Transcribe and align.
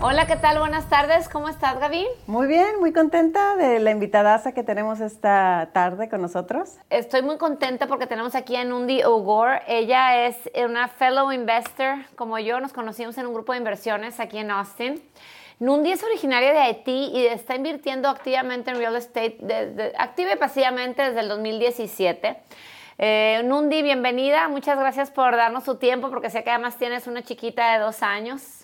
Hola, 0.00 0.28
¿qué 0.28 0.36
tal? 0.36 0.60
Buenas 0.60 0.88
tardes. 0.88 1.28
¿Cómo 1.28 1.48
estás, 1.48 1.80
Gaby? 1.80 2.06
Muy 2.28 2.46
bien, 2.46 2.78
muy 2.78 2.92
contenta 2.92 3.56
de 3.56 3.80
la 3.80 3.90
invitadaza 3.90 4.52
que 4.52 4.62
tenemos 4.62 5.00
esta 5.00 5.70
tarde 5.72 6.08
con 6.08 6.22
nosotros. 6.22 6.76
Estoy 6.88 7.22
muy 7.22 7.36
contenta 7.36 7.88
porque 7.88 8.06
tenemos 8.06 8.36
aquí 8.36 8.54
a 8.54 8.62
Nundi 8.62 9.02
Ogor. 9.02 9.60
Ella 9.66 10.24
es 10.26 10.36
una 10.64 10.86
fellow 10.86 11.32
investor, 11.32 11.96
como 12.14 12.38
yo. 12.38 12.60
Nos 12.60 12.72
conocimos 12.72 13.18
en 13.18 13.26
un 13.26 13.34
grupo 13.34 13.50
de 13.50 13.58
inversiones 13.58 14.20
aquí 14.20 14.38
en 14.38 14.52
Austin. 14.52 15.02
Nundi 15.58 15.90
es 15.90 16.04
originaria 16.04 16.52
de 16.52 16.60
Haití 16.60 17.10
y 17.12 17.26
está 17.26 17.56
invirtiendo 17.56 18.08
activamente 18.08 18.70
en 18.70 18.76
real 18.76 18.94
estate, 18.94 19.38
de, 19.40 19.92
activa 19.98 20.32
y 20.32 20.36
pasivamente 20.36 21.02
desde 21.02 21.18
el 21.18 21.28
2017. 21.28 22.36
Eh, 22.98 23.42
Nundi, 23.44 23.82
bienvenida. 23.82 24.46
Muchas 24.46 24.78
gracias 24.78 25.10
por 25.10 25.34
darnos 25.34 25.64
su 25.64 25.74
tiempo, 25.74 26.08
porque 26.08 26.30
sé 26.30 26.44
que 26.44 26.50
además 26.50 26.76
tienes 26.76 27.08
una 27.08 27.22
chiquita 27.22 27.72
de 27.72 27.80
dos 27.80 28.04
años. 28.04 28.57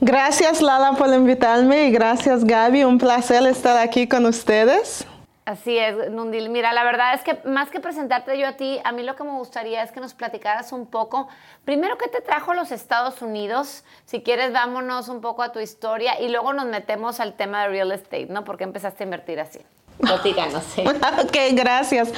Gracias 0.00 0.62
Lala 0.62 0.92
por 0.92 1.12
invitarme 1.12 1.86
y 1.86 1.90
gracias 1.90 2.44
Gaby, 2.44 2.84
un 2.84 2.98
placer 2.98 3.46
estar 3.46 3.76
aquí 3.76 4.08
con 4.08 4.26
ustedes. 4.26 5.06
Así 5.48 5.78
es, 5.78 6.10
Nundil. 6.10 6.50
Mira, 6.50 6.74
la 6.74 6.84
verdad 6.84 7.14
es 7.14 7.22
que 7.22 7.38
más 7.48 7.70
que 7.70 7.80
presentarte 7.80 8.38
yo 8.38 8.46
a 8.46 8.52
ti, 8.58 8.80
a 8.84 8.92
mí 8.92 9.02
lo 9.02 9.16
que 9.16 9.24
me 9.24 9.30
gustaría 9.30 9.82
es 9.82 9.90
que 9.90 9.98
nos 9.98 10.12
platicaras 10.12 10.72
un 10.72 10.84
poco, 10.84 11.26
primero, 11.64 11.96
¿qué 11.96 12.06
te 12.06 12.20
trajo 12.20 12.52
los 12.52 12.70
Estados 12.70 13.22
Unidos? 13.22 13.82
Si 14.04 14.22
quieres, 14.22 14.52
vámonos 14.52 15.08
un 15.08 15.22
poco 15.22 15.42
a 15.42 15.50
tu 15.50 15.58
historia 15.58 16.20
y 16.20 16.28
luego 16.28 16.52
nos 16.52 16.66
metemos 16.66 17.18
al 17.18 17.32
tema 17.32 17.62
de 17.62 17.68
real 17.68 17.92
estate, 17.92 18.26
¿no? 18.26 18.44
¿Por 18.44 18.58
qué 18.58 18.64
empezaste 18.64 19.04
a 19.04 19.06
invertir 19.06 19.40
así? 19.40 19.60
Platícanos, 20.00 20.62
sí. 20.74 20.82
ok, 20.82 21.36
gracias. 21.52 22.10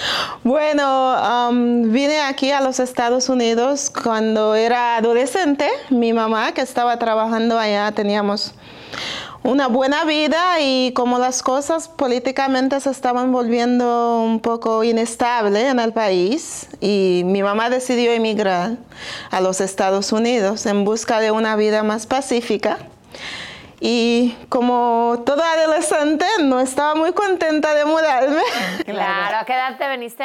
Bueno, 0.44 1.48
um, 1.48 1.90
vine 1.90 2.20
aquí 2.20 2.50
a 2.50 2.60
los 2.60 2.78
Estados 2.78 3.28
Unidos 3.28 3.90
cuando 3.90 4.54
era 4.54 4.96
adolescente. 4.96 5.68
Mi 5.88 6.12
mamá, 6.12 6.52
que 6.52 6.60
estaba 6.60 6.98
trabajando 6.98 7.58
allá, 7.58 7.90
teníamos 7.92 8.54
una 9.42 9.68
buena 9.68 10.04
vida 10.04 10.60
y 10.60 10.92
como 10.92 11.18
las 11.18 11.42
cosas 11.42 11.88
políticamente 11.88 12.78
se 12.80 12.90
estaban 12.90 13.32
volviendo 13.32 14.20
un 14.22 14.40
poco 14.40 14.84
inestables 14.84 15.64
en 15.64 15.78
el 15.78 15.94
país 15.94 16.68
y 16.80 17.22
mi 17.24 17.42
mamá 17.42 17.70
decidió 17.70 18.12
emigrar 18.12 18.76
a 19.30 19.40
los 19.40 19.62
Estados 19.62 20.12
Unidos 20.12 20.66
en 20.66 20.84
busca 20.84 21.20
de 21.20 21.30
una 21.30 21.56
vida 21.56 21.82
más 21.82 22.06
pacífica. 22.06 22.89
Y 23.80 24.36
como 24.50 25.22
toda 25.24 25.52
adolescente, 25.52 26.26
no 26.42 26.60
estaba 26.60 26.94
muy 26.94 27.12
contenta 27.12 27.74
de 27.74 27.84
mudarme. 27.84 28.42
Claro, 28.84 29.38
¿a 29.38 29.44
qué 29.44 29.54
edad 29.54 29.78
te 29.78 29.88
viniste? 29.88 30.24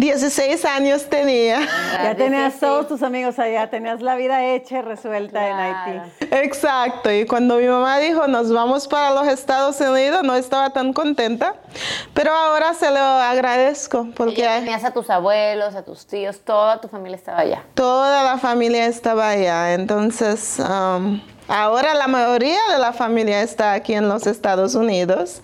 16 0.00 0.64
años 0.64 1.08
tenía. 1.10 1.60
Ya 2.02 2.14
tenías 2.16 2.58
todos 2.58 2.88
tus 2.88 3.02
amigos 3.02 3.38
allá, 3.38 3.68
tenías 3.68 4.00
la 4.00 4.16
vida 4.16 4.44
hecha 4.46 4.78
y 4.78 4.82
resuelta 4.82 5.46
en 5.46 5.56
Haití. 5.56 6.26
Exacto, 6.30 7.12
y 7.12 7.26
cuando 7.26 7.56
mi 7.56 7.66
mamá 7.66 7.98
dijo 7.98 8.26
nos 8.26 8.50
vamos 8.50 8.88
para 8.88 9.10
los 9.10 9.28
Estados 9.28 9.78
Unidos, 9.80 10.22
no 10.22 10.34
estaba 10.34 10.70
tan 10.70 10.94
contenta, 10.94 11.54
pero 12.14 12.32
ahora 12.32 12.72
se 12.72 12.90
lo 12.90 12.98
agradezco 12.98 14.08
porque... 14.16 14.42
tenías 14.42 14.84
a 14.84 14.92
tus 14.92 15.10
abuelos, 15.10 15.74
a 15.74 15.84
tus 15.84 16.06
tíos, 16.06 16.40
toda 16.40 16.80
tu 16.80 16.88
familia 16.88 17.16
estaba 17.16 17.40
allá. 17.40 17.62
Toda 17.74 18.22
la 18.22 18.38
familia 18.38 18.86
estaba 18.86 19.28
allá, 19.28 19.74
entonces... 19.74 20.58
Um, 20.60 21.20
ahora 21.50 21.94
la 21.94 22.06
mayoría 22.06 22.58
de 22.72 22.78
la 22.78 22.92
familia 22.92 23.42
está 23.42 23.72
aquí 23.72 23.94
en 23.94 24.08
los 24.08 24.26
Estados 24.26 24.74
Unidos 24.74 25.42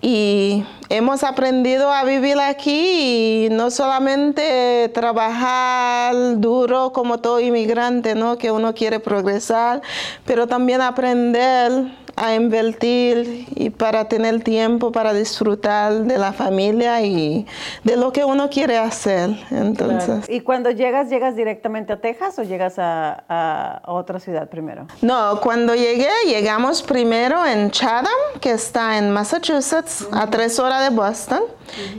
y 0.00 0.64
hemos 0.88 1.24
aprendido 1.24 1.90
a 1.90 2.04
vivir 2.04 2.38
aquí 2.38 3.46
y 3.46 3.48
no 3.50 3.70
solamente 3.70 4.90
trabajar 4.94 6.14
duro 6.38 6.92
como 6.92 7.18
todo 7.18 7.40
inmigrante, 7.40 8.14
¿no? 8.14 8.38
Que 8.38 8.50
uno 8.50 8.74
quiere 8.74 9.00
progresar, 9.00 9.82
pero 10.24 10.46
también 10.46 10.80
aprender 10.80 11.72
a 12.16 12.34
invertir 12.34 13.46
y 13.54 13.70
para 13.70 14.08
tener 14.08 14.42
tiempo 14.42 14.90
para 14.90 15.12
disfrutar 15.12 15.92
de 16.04 16.18
la 16.18 16.32
familia 16.32 17.02
y 17.02 17.46
de 17.84 17.96
lo 17.96 18.12
que 18.12 18.24
uno 18.24 18.48
quiere 18.48 18.78
hacer. 18.78 19.30
Entonces. 19.50 20.24
¿Y 20.28 20.40
cuando 20.40 20.70
llegas, 20.70 21.10
llegas 21.10 21.36
directamente 21.36 21.92
a 21.92 22.00
Texas 22.00 22.38
o 22.38 22.42
llegas 22.42 22.78
a, 22.78 23.24
a, 23.28 23.82
otra 23.92 24.18
ciudad 24.18 24.48
primero? 24.48 24.86
No, 25.02 25.40
cuando 25.42 25.74
llegué, 25.74 26.08
llegamos 26.26 26.82
primero 26.82 27.44
en 27.44 27.70
Chatham, 27.70 28.40
que 28.40 28.52
está 28.52 28.96
en 28.96 29.10
Massachusetts, 29.10 30.08
a 30.10 30.28
tres 30.30 30.58
horas 30.58 30.75
de 30.80 30.90
Boston, 30.90 31.42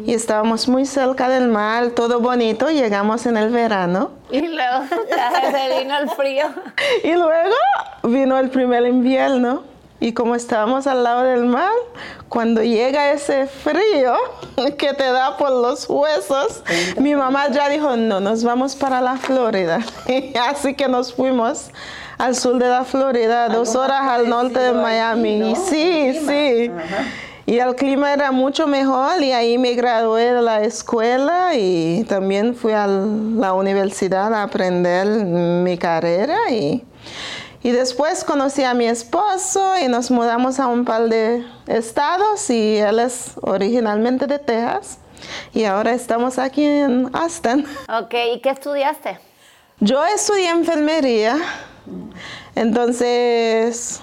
y 0.06 0.14
estábamos 0.14 0.68
muy 0.68 0.86
cerca 0.86 1.30
del 1.30 1.48
mar, 1.50 1.90
todo 1.92 2.20
bonito, 2.20 2.70
llegamos 2.70 3.26
en 3.26 3.38
el 3.38 3.50
verano. 3.50 4.12
Y 4.32 4.42
luego 4.42 4.84
se 5.52 5.80
vino 5.80 5.98
el 5.98 6.10
frío. 6.12 6.46
Y 7.04 7.14
luego 7.14 7.56
vino 8.04 8.38
el 8.38 8.50
primer 8.50 8.86
invierno. 8.86 9.64
Y 10.00 10.14
como 10.14 10.36
estábamos 10.36 10.86
al 10.86 11.04
lado 11.04 11.24
del 11.24 11.46
mar, 11.46 11.72
cuando 12.30 12.62
llega 12.62 13.12
ese 13.12 13.48
frío 13.48 14.16
que 14.78 14.94
te 14.94 15.12
da 15.12 15.38
por 15.38 15.50
los 15.50 15.90
huesos, 15.90 16.64
mi 16.98 17.16
mamá 17.16 17.50
ya 17.50 17.68
dijo, 17.68 17.96
no, 17.96 18.20
nos 18.20 18.44
vamos 18.44 18.76
para 18.76 19.02
la 19.02 19.18
Florida. 19.18 19.80
Así 20.50 20.76
que 20.76 20.88
nos 20.88 21.14
fuimos 21.14 21.72
al 22.20 22.36
sur 22.36 22.58
de 22.60 22.68
la 22.68 22.84
Florida, 22.84 23.50
dos 23.50 23.76
horas 23.76 24.02
al 24.02 24.30
norte 24.30 24.60
de 24.60 24.74
Miami. 24.74 25.56
sí, 25.56 26.20
sí. 26.28 26.72
Y 27.48 27.58
el 27.58 27.76
clima 27.76 28.14
era 28.14 28.32
mucho 28.32 28.68
mejor 28.68 29.24
y 29.24 29.32
ahí 29.32 29.58
me 29.58 29.74
gradué 29.74 30.34
de 30.34 30.42
la 30.44 30.62
escuela 30.62 31.56
y 31.56 32.04
también 32.08 32.56
fui 32.56 32.74
a 32.74 32.86
la 32.86 33.54
universidad 33.54 34.32
a 34.34 34.44
aprender 34.44 35.08
mi 35.26 35.78
carrera 35.78 36.38
y 36.52 36.84
y 37.64 37.72
después 37.72 38.24
conocí 38.24 38.64
a 38.64 38.74
mi 38.74 38.86
esposo 38.86 39.74
y 39.78 39.88
nos 39.88 40.12
mudamos 40.12 40.60
a 40.60 40.68
un 40.68 40.86
par 40.86 41.10
de 41.10 41.44
estados 41.66 42.50
y 42.50 42.78
él 42.78 43.00
es 43.00 43.32
originalmente 43.42 44.28
de 44.28 44.40
Texas 44.40 45.00
y 45.54 45.66
ahora 45.66 45.94
estamos 45.94 46.38
aquí 46.40 46.64
en 46.64 47.10
Austin. 47.14 47.66
Ok, 47.90 48.14
¿y 48.36 48.40
qué 48.42 48.52
estudiaste? 48.52 49.20
Yo 49.80 50.06
estudié 50.06 50.50
enfermería, 50.50 51.38
entonces 52.56 54.02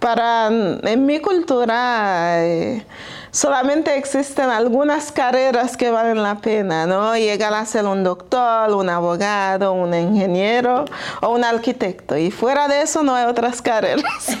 para 0.00 0.48
en 0.48 1.06
mi 1.06 1.20
cultura 1.20 2.44
eh, 2.44 2.84
solamente 3.30 3.96
existen 3.96 4.50
algunas 4.50 5.12
carreras 5.12 5.76
que 5.76 5.90
valen 5.90 6.22
la 6.22 6.36
pena, 6.36 6.86
¿no? 6.86 7.16
Llegar 7.16 7.54
a 7.54 7.64
ser 7.66 7.84
un 7.84 8.02
doctor, 8.02 8.74
un 8.74 8.88
abogado, 8.88 9.72
un 9.72 9.94
ingeniero 9.94 10.84
o 11.20 11.28
un 11.30 11.44
arquitecto. 11.44 12.16
Y 12.16 12.30
fuera 12.30 12.66
de 12.66 12.82
eso 12.82 13.02
no 13.02 13.14
hay 13.14 13.26
otras 13.26 13.62
carreras. 13.62 14.04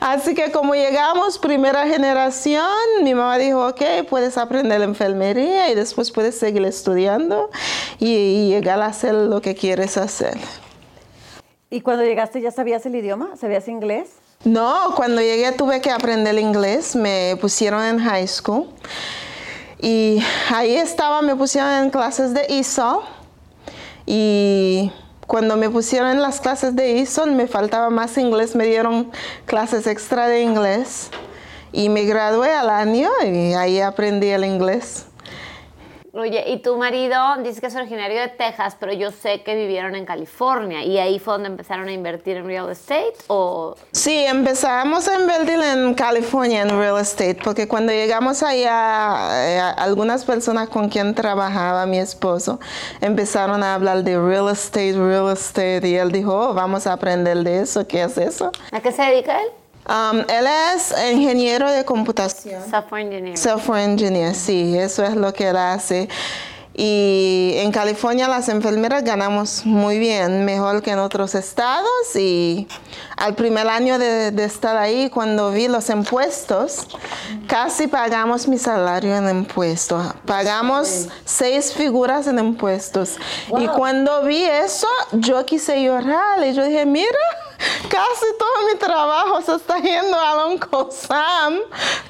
Así 0.00 0.34
que 0.34 0.52
como 0.52 0.74
llegamos 0.74 1.38
primera 1.38 1.86
generación, 1.86 2.68
mi 3.02 3.14
mamá 3.14 3.38
dijo, 3.38 3.66
ok, 3.66 3.82
puedes 4.08 4.36
aprender 4.36 4.82
enfermería 4.82 5.70
y 5.70 5.74
después 5.74 6.10
puedes 6.10 6.38
seguir 6.38 6.64
estudiando 6.64 7.50
y, 7.98 8.48
llegar 8.48 8.80
a 8.80 8.86
hacer 8.86 9.14
lo 9.14 9.40
que 9.40 9.54
quieres 9.54 9.96
hacer. 9.96 10.38
¿Y 11.70 11.82
cuando 11.82 12.02
llegaste 12.02 12.40
ya 12.40 12.50
sabías 12.50 12.86
el 12.86 12.94
idioma? 12.94 13.36
¿Sabías 13.38 13.68
inglés? 13.68 14.08
No, 14.44 14.94
cuando 14.96 15.20
llegué 15.20 15.52
tuve 15.52 15.82
que 15.82 15.90
aprender 15.90 16.38
inglés, 16.38 16.96
me 16.96 17.36
pusieron 17.40 17.84
en 17.84 17.98
high 17.98 18.26
school 18.26 18.68
y 19.78 20.22
ahí 20.50 20.76
estaba, 20.76 21.20
me 21.20 21.36
pusieron 21.36 21.70
en 21.84 21.90
clases 21.90 22.32
de 22.32 22.46
ISO 22.48 23.02
y 24.06 24.90
cuando 25.26 25.58
me 25.58 25.68
pusieron 25.68 26.08
en 26.08 26.22
las 26.22 26.40
clases 26.40 26.74
de 26.74 26.92
ISO 26.92 27.26
me 27.26 27.46
faltaba 27.46 27.90
más 27.90 28.16
inglés, 28.16 28.56
me 28.56 28.64
dieron 28.64 29.10
clases 29.44 29.86
extra 29.86 30.26
de 30.26 30.40
inglés 30.40 31.10
y 31.70 31.90
me 31.90 32.04
gradué 32.04 32.54
al 32.54 32.70
año 32.70 33.10
y 33.26 33.52
ahí 33.52 33.80
aprendí 33.80 34.28
el 34.28 34.44
inglés. 34.46 35.07
Oye, 36.18 36.42
y 36.48 36.58
tu 36.58 36.76
marido 36.76 37.16
dice 37.44 37.60
que 37.60 37.68
es 37.68 37.76
originario 37.76 38.20
de 38.20 38.26
Texas, 38.26 38.76
pero 38.80 38.92
yo 38.92 39.12
sé 39.12 39.42
que 39.42 39.54
vivieron 39.54 39.94
en 39.94 40.04
California 40.04 40.82
y 40.82 40.98
ahí 40.98 41.20
fue 41.20 41.34
donde 41.34 41.48
empezaron 41.48 41.86
a 41.86 41.92
invertir 41.92 42.38
en 42.38 42.46
real 42.46 42.68
estate 42.70 43.14
o 43.28 43.76
Sí, 43.92 44.24
empezamos 44.26 45.06
a 45.06 45.20
invertir 45.20 45.60
en 45.60 45.94
California 45.94 46.62
en 46.62 46.70
real 46.70 46.98
estate 46.98 47.36
porque 47.36 47.68
cuando 47.68 47.92
llegamos 47.92 48.42
allá 48.42 49.28
eh, 49.46 49.60
algunas 49.76 50.24
personas 50.24 50.68
con 50.68 50.88
quien 50.88 51.14
trabajaba 51.14 51.86
mi 51.86 52.00
esposo 52.00 52.58
empezaron 53.00 53.62
a 53.62 53.74
hablar 53.74 54.02
de 54.02 54.18
real 54.18 54.48
estate, 54.48 54.94
real 54.94 55.30
estate 55.30 55.86
y 55.86 55.94
él 55.94 56.10
dijo, 56.10 56.34
oh, 56.34 56.52
vamos 56.52 56.88
a 56.88 56.94
aprender 56.94 57.44
de 57.44 57.60
eso, 57.60 57.86
¿qué 57.86 58.02
es 58.02 58.18
eso? 58.18 58.50
¿A 58.72 58.80
qué 58.80 58.90
se 58.90 59.02
dedica 59.02 59.40
él? 59.40 59.48
Um, 59.88 60.18
él 60.28 60.46
es 60.74 60.94
ingeniero 61.12 61.70
de 61.70 61.84
computación. 61.84 62.62
Software 62.70 63.06
engineer. 63.06 63.38
Software 63.38 63.84
engineer, 63.84 64.34
sí, 64.34 64.76
eso 64.76 65.02
es 65.02 65.16
lo 65.16 65.32
que 65.32 65.48
él 65.48 65.56
hace. 65.56 66.08
Y 66.80 67.54
en 67.56 67.72
California 67.72 68.28
las 68.28 68.48
enfermeras 68.48 69.02
ganamos 69.02 69.66
muy 69.66 69.98
bien, 69.98 70.44
mejor 70.44 70.80
que 70.80 70.92
en 70.92 71.00
otros 71.00 71.34
estados. 71.34 72.14
Y 72.14 72.68
al 73.16 73.34
primer 73.34 73.66
año 73.66 73.98
de, 73.98 74.44
estar 74.44 74.76
ahí, 74.76 75.10
cuando 75.10 75.50
vi 75.50 75.66
los 75.66 75.90
impuestos, 75.90 76.86
casi 77.48 77.88
pagamos 77.88 78.46
mi 78.46 78.58
salario 78.58 79.16
en 79.16 79.28
impuestos. 79.28 80.06
Pagamos 80.24 81.08
seis 81.24 81.72
figuras 81.72 82.28
en 82.28 82.38
impuestos. 82.38 83.16
Y 83.58 83.66
cuando 83.66 84.22
vi 84.22 84.44
eso, 84.44 84.86
yo 85.10 85.44
quise 85.46 85.82
llorar 85.82 86.46
y 86.46 86.52
yo 86.52 86.64
dije, 86.64 86.86
mira, 86.86 87.08
casi 87.98 88.26
todo 88.38 88.72
mi 88.72 88.78
trabajo 88.78 89.42
se 89.42 89.54
está 89.56 89.78
yendo 89.78 90.16
a 90.16 90.46
Uncle 90.46 90.86
Sam. 90.90 91.58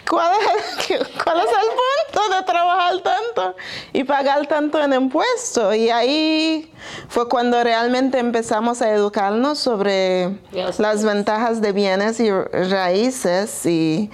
¿Cuál 0.08 0.32
es, 0.34 0.78
¿Cuál 1.24 1.38
es 1.40 1.46
el 1.46 2.12
punto 2.12 2.36
de 2.36 2.42
trabajar 2.44 2.98
tanto 3.00 3.56
y 3.92 4.04
pagar 4.04 4.46
tanto 4.46 4.82
en 4.82 4.92
impuestos? 4.92 5.74
Y 5.76 5.88
ahí 5.90 6.70
fue 7.08 7.28
cuando 7.28 7.62
realmente 7.62 8.18
empezamos 8.18 8.82
a 8.82 8.90
educarnos 8.90 9.58
sobre 9.58 10.38
las 10.78 11.04
ventajas 11.04 11.62
de 11.62 11.72
bienes 11.72 12.20
y 12.20 12.30
raíces 12.30 13.64
y 13.64 14.10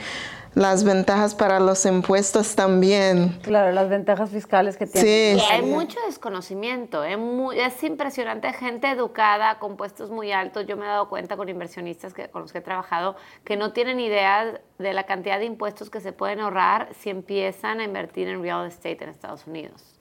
las 0.54 0.84
ventajas 0.84 1.34
para 1.34 1.60
los 1.60 1.84
impuestos 1.84 2.54
también. 2.54 3.38
Claro, 3.42 3.72
las 3.72 3.88
ventajas 3.88 4.30
fiscales 4.30 4.76
que 4.76 4.86
tienen. 4.86 5.38
Sí. 5.38 5.46
hay 5.50 5.62
mucho 5.62 5.98
desconocimiento, 6.06 7.02
es, 7.04 7.18
es 7.56 7.84
impresionante, 7.84 8.52
gente 8.52 8.90
educada 8.90 9.58
con 9.58 9.76
puestos 9.76 10.10
muy 10.10 10.32
altos. 10.32 10.66
Yo 10.66 10.76
me 10.76 10.84
he 10.84 10.88
dado 10.88 11.08
cuenta 11.08 11.36
con 11.36 11.48
inversionistas 11.48 12.14
que, 12.14 12.28
con 12.28 12.42
los 12.42 12.52
que 12.52 12.58
he 12.58 12.62
trabajado 12.62 13.16
que 13.44 13.56
no 13.56 13.72
tienen 13.72 14.00
idea 14.00 14.60
de 14.78 14.92
la 14.92 15.04
cantidad 15.04 15.38
de 15.38 15.44
impuestos 15.44 15.90
que 15.90 16.00
se 16.00 16.12
pueden 16.12 16.40
ahorrar 16.40 16.88
si 17.00 17.10
empiezan 17.10 17.80
a 17.80 17.84
invertir 17.84 18.28
en 18.28 18.42
real 18.42 18.66
estate 18.66 19.04
en 19.04 19.10
Estados 19.10 19.46
Unidos. 19.46 19.94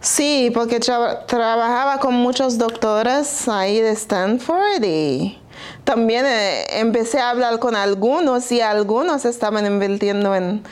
Sí, 0.00 0.50
porque 0.52 0.80
trabajaba 0.80 1.98
con 1.98 2.14
muchos 2.14 2.58
doctores 2.58 3.48
ahí 3.48 3.80
de 3.80 3.92
Stanford 3.92 4.84
y 4.84 5.38
también 5.84 6.24
eh, 6.26 6.64
empecé 6.80 7.20
a 7.20 7.30
hablar 7.30 7.58
con 7.58 7.76
algunos 7.76 8.50
y 8.52 8.60
algunos 8.60 9.24
estaban 9.24 9.66
invirtiendo 9.66 10.34
en 10.34 10.62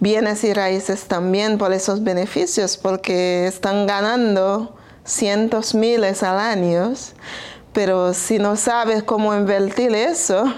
bienes 0.00 0.44
y 0.44 0.52
raíces 0.52 1.04
también 1.04 1.58
por 1.58 1.72
esos 1.72 2.02
beneficios, 2.02 2.76
porque 2.76 3.46
están 3.46 3.86
ganando 3.86 4.74
cientos 5.04 5.74
miles 5.74 6.22
al 6.22 6.38
año, 6.38 6.92
pero 7.72 8.12
si 8.12 8.38
no 8.38 8.56
sabes 8.56 9.02
cómo 9.02 9.34
invertir 9.34 9.94
eso, 9.94 10.52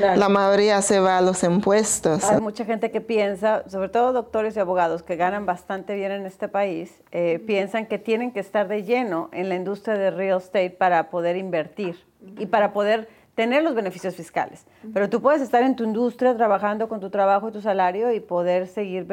la 0.00 0.28
mayoría 0.28 0.82
se 0.82 1.00
va 1.00 1.18
a 1.18 1.20
los 1.20 1.42
impuestos. 1.44 2.24
Hay 2.24 2.40
mucha 2.40 2.64
gente 2.64 2.90
que 2.90 3.00
piensa, 3.00 3.68
sobre 3.68 3.88
todo 3.88 4.12
doctores 4.12 4.56
y 4.56 4.60
abogados 4.60 5.02
que 5.02 5.16
ganan 5.16 5.46
bastante 5.46 5.94
bien 5.94 6.12
en 6.12 6.26
este 6.26 6.48
país, 6.48 7.02
eh, 7.12 7.42
piensan 7.46 7.86
que 7.86 7.98
tienen 7.98 8.32
que 8.32 8.40
estar 8.40 8.68
de 8.68 8.82
lleno 8.82 9.28
en 9.32 9.48
la 9.48 9.54
industria 9.54 9.96
de 9.96 10.10
real 10.10 10.38
estate 10.38 10.70
para 10.70 11.10
poder 11.10 11.36
invertir 11.36 11.96
y 12.38 12.46
para 12.46 12.72
poder 12.72 13.08
tener 13.34 13.62
los 13.62 13.74
beneficios 13.74 14.14
fiscales. 14.16 14.66
Pero 14.92 15.08
tú 15.08 15.22
puedes 15.22 15.40
estar 15.40 15.62
en 15.62 15.76
tu 15.76 15.84
industria 15.84 16.36
trabajando 16.36 16.88
con 16.88 17.00
tu 17.00 17.10
trabajo 17.10 17.48
y 17.48 17.52
tu 17.52 17.60
salario 17.60 18.12
y 18.12 18.20
poder 18.20 18.66
seguir 18.66 19.06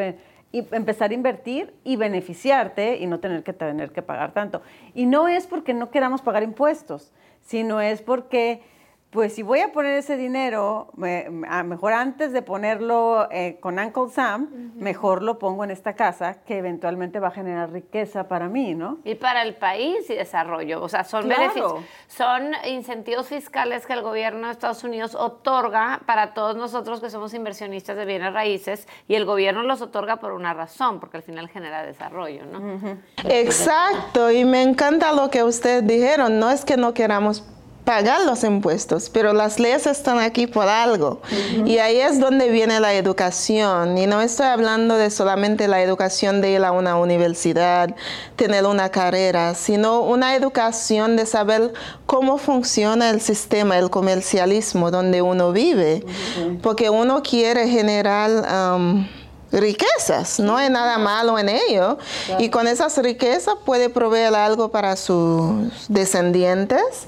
y 0.51 0.65
empezar 0.71 1.11
a 1.11 1.13
invertir 1.13 1.73
y 1.83 1.97
beneficiarte 1.97 2.97
y 2.97 3.07
no 3.07 3.19
tener 3.19 3.43
que 3.43 3.53
tener 3.53 3.91
que 3.91 4.01
pagar 4.01 4.33
tanto. 4.33 4.61
Y 4.93 5.05
no 5.05 5.27
es 5.27 5.45
porque 5.45 5.73
no 5.73 5.91
queramos 5.91 6.21
pagar 6.21 6.43
impuestos, 6.43 7.11
sino 7.41 7.81
es 7.81 8.01
porque 8.01 8.61
pues 9.09 9.33
si 9.33 9.41
voy 9.41 9.61
a 9.61 9.71
poner 9.71 9.97
ese 9.97 10.17
dinero, 10.17 10.89
mejor 10.95 11.93
antes 11.93 12.33
de 12.33 12.41
ponerlo 12.41 13.29
eh, 13.31 13.57
con 13.61 13.79
Uncle 13.79 14.09
Sam, 14.13 14.73
mejor 14.75 15.23
lo 15.23 15.39
pongo 15.39 15.63
en 15.63 15.71
esta 15.71 15.93
casa 15.93 16.41
que 16.45 16.57
eventualmente 16.57 17.19
va 17.19 17.29
a 17.29 17.31
generar 17.31 17.71
riqueza 17.71 18.27
para 18.27 18.49
mí, 18.49 18.75
¿no? 18.75 18.99
Y 19.05 19.15
para 19.15 19.43
el 19.43 19.55
país 19.55 20.09
y 20.09 20.15
desarrollo. 20.15 20.83
O 20.83 20.89
sea, 20.89 21.05
son 21.05 21.27
beneficios, 21.27 21.75
son 22.07 22.51
incentivos 22.65 23.27
fiscales 23.27 23.85
que 23.85 23.93
el 23.93 24.01
gobierno 24.01 24.47
de 24.47 24.53
Estados 24.53 24.83
Unidos 24.83 25.15
otorga 25.15 26.01
para 26.05 26.33
todos 26.33 26.57
nosotros 26.57 26.99
que 26.99 27.09
somos 27.09 27.33
inversionistas 27.33 27.95
de 27.95 28.03
bienes 28.03 28.33
raíces 28.33 28.89
y 29.07 29.15
el 29.15 29.23
gobierno 29.23 29.63
los 29.63 29.81
otorga 29.81 30.17
por 30.17 30.33
una 30.33 30.53
razón, 30.53 30.99
porque 30.99 31.15
al 31.15 31.23
final 31.23 31.47
genera 31.47 31.83
desarrollo, 31.83 32.45
¿no? 32.45 32.99
Exacto, 33.23 34.29
y 34.31 34.43
me 34.43 34.61
encanta 34.61 35.13
lo 35.13 35.29
que 35.29 35.43
ustedes 35.43 35.87
dijeron, 35.87 36.39
no 36.39 36.51
es 36.51 36.65
que 36.65 36.75
no 36.75 36.93
queramos 36.93 37.45
pagar 37.87 38.25
los 38.25 38.43
impuestos, 38.43 39.09
pero 39.09 39.31
las 39.31 39.61
leyes 39.61 39.87
están 39.87 40.19
aquí 40.19 40.45
por 40.45 40.67
algo. 40.67 41.21
Y 41.65 41.77
ahí 41.77 42.01
es 42.01 42.19
donde 42.19 42.49
viene 42.49 42.81
la 42.81 42.93
educación. 42.93 43.97
Y 43.97 44.07
no 44.07 44.19
estoy 44.19 44.47
hablando 44.47 44.97
de 44.97 45.09
solamente 45.09 45.69
la 45.69 45.81
educación 45.81 46.41
de 46.41 46.51
ir 46.51 46.65
a 46.65 46.73
una 46.73 46.97
universidad, 46.97 47.95
tener 48.35 48.65
una 48.65 48.89
carrera, 48.89 49.55
sino 49.55 50.01
una 50.01 50.35
educación 50.35 51.15
de 51.15 51.25
saber 51.25 51.71
cómo 52.05 52.37
funciona 52.37 53.09
el 53.09 53.21
sistema, 53.21 53.79
el 53.79 53.89
comercialismo 53.89 54.91
donde 54.91 55.21
uno 55.21 55.53
vive. 55.53 56.05
Porque 56.61 56.89
uno 56.89 57.23
quiere 57.23 57.69
generar... 57.69 58.31
Um, 58.75 59.07
riquezas, 59.51 60.39
no 60.39 60.57
hay 60.57 60.69
nada 60.69 60.97
malo 60.97 61.37
en 61.39 61.49
ello. 61.49 61.97
Y 62.39 62.49
con 62.49 62.67
esas 62.67 62.97
riquezas 62.97 63.55
puede 63.65 63.89
proveer 63.89 64.35
algo 64.35 64.69
para 64.69 64.95
sus 64.95 65.87
descendientes 65.89 67.05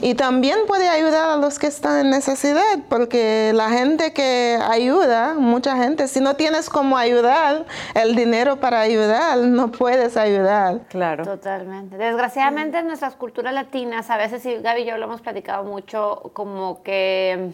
y 0.00 0.14
también 0.14 0.58
puede 0.66 0.88
ayudar 0.88 1.30
a 1.30 1.36
los 1.36 1.58
que 1.58 1.66
están 1.66 2.00
en 2.00 2.10
necesidad, 2.10 2.62
porque 2.88 3.52
la 3.54 3.70
gente 3.70 4.12
que 4.12 4.58
ayuda, 4.62 5.34
mucha 5.34 5.76
gente, 5.76 6.08
si 6.08 6.20
no 6.20 6.36
tienes 6.36 6.68
cómo 6.68 6.96
ayudar, 6.96 7.66
el 7.94 8.14
dinero 8.14 8.56
para 8.60 8.80
ayudar, 8.80 9.38
no 9.38 9.70
puedes 9.70 10.16
ayudar. 10.16 10.80
Claro. 10.88 11.24
Totalmente. 11.24 11.96
Desgraciadamente 11.96 12.78
en 12.78 12.86
nuestras 12.86 13.14
culturas 13.14 13.54
latinas, 13.54 14.10
a 14.10 14.16
veces, 14.16 14.44
y 14.46 14.56
Gaby 14.56 14.82
y 14.82 14.84
yo 14.86 14.96
lo 14.96 15.04
hemos 15.04 15.20
platicado 15.20 15.64
mucho, 15.64 16.30
como 16.32 16.82
que 16.82 17.50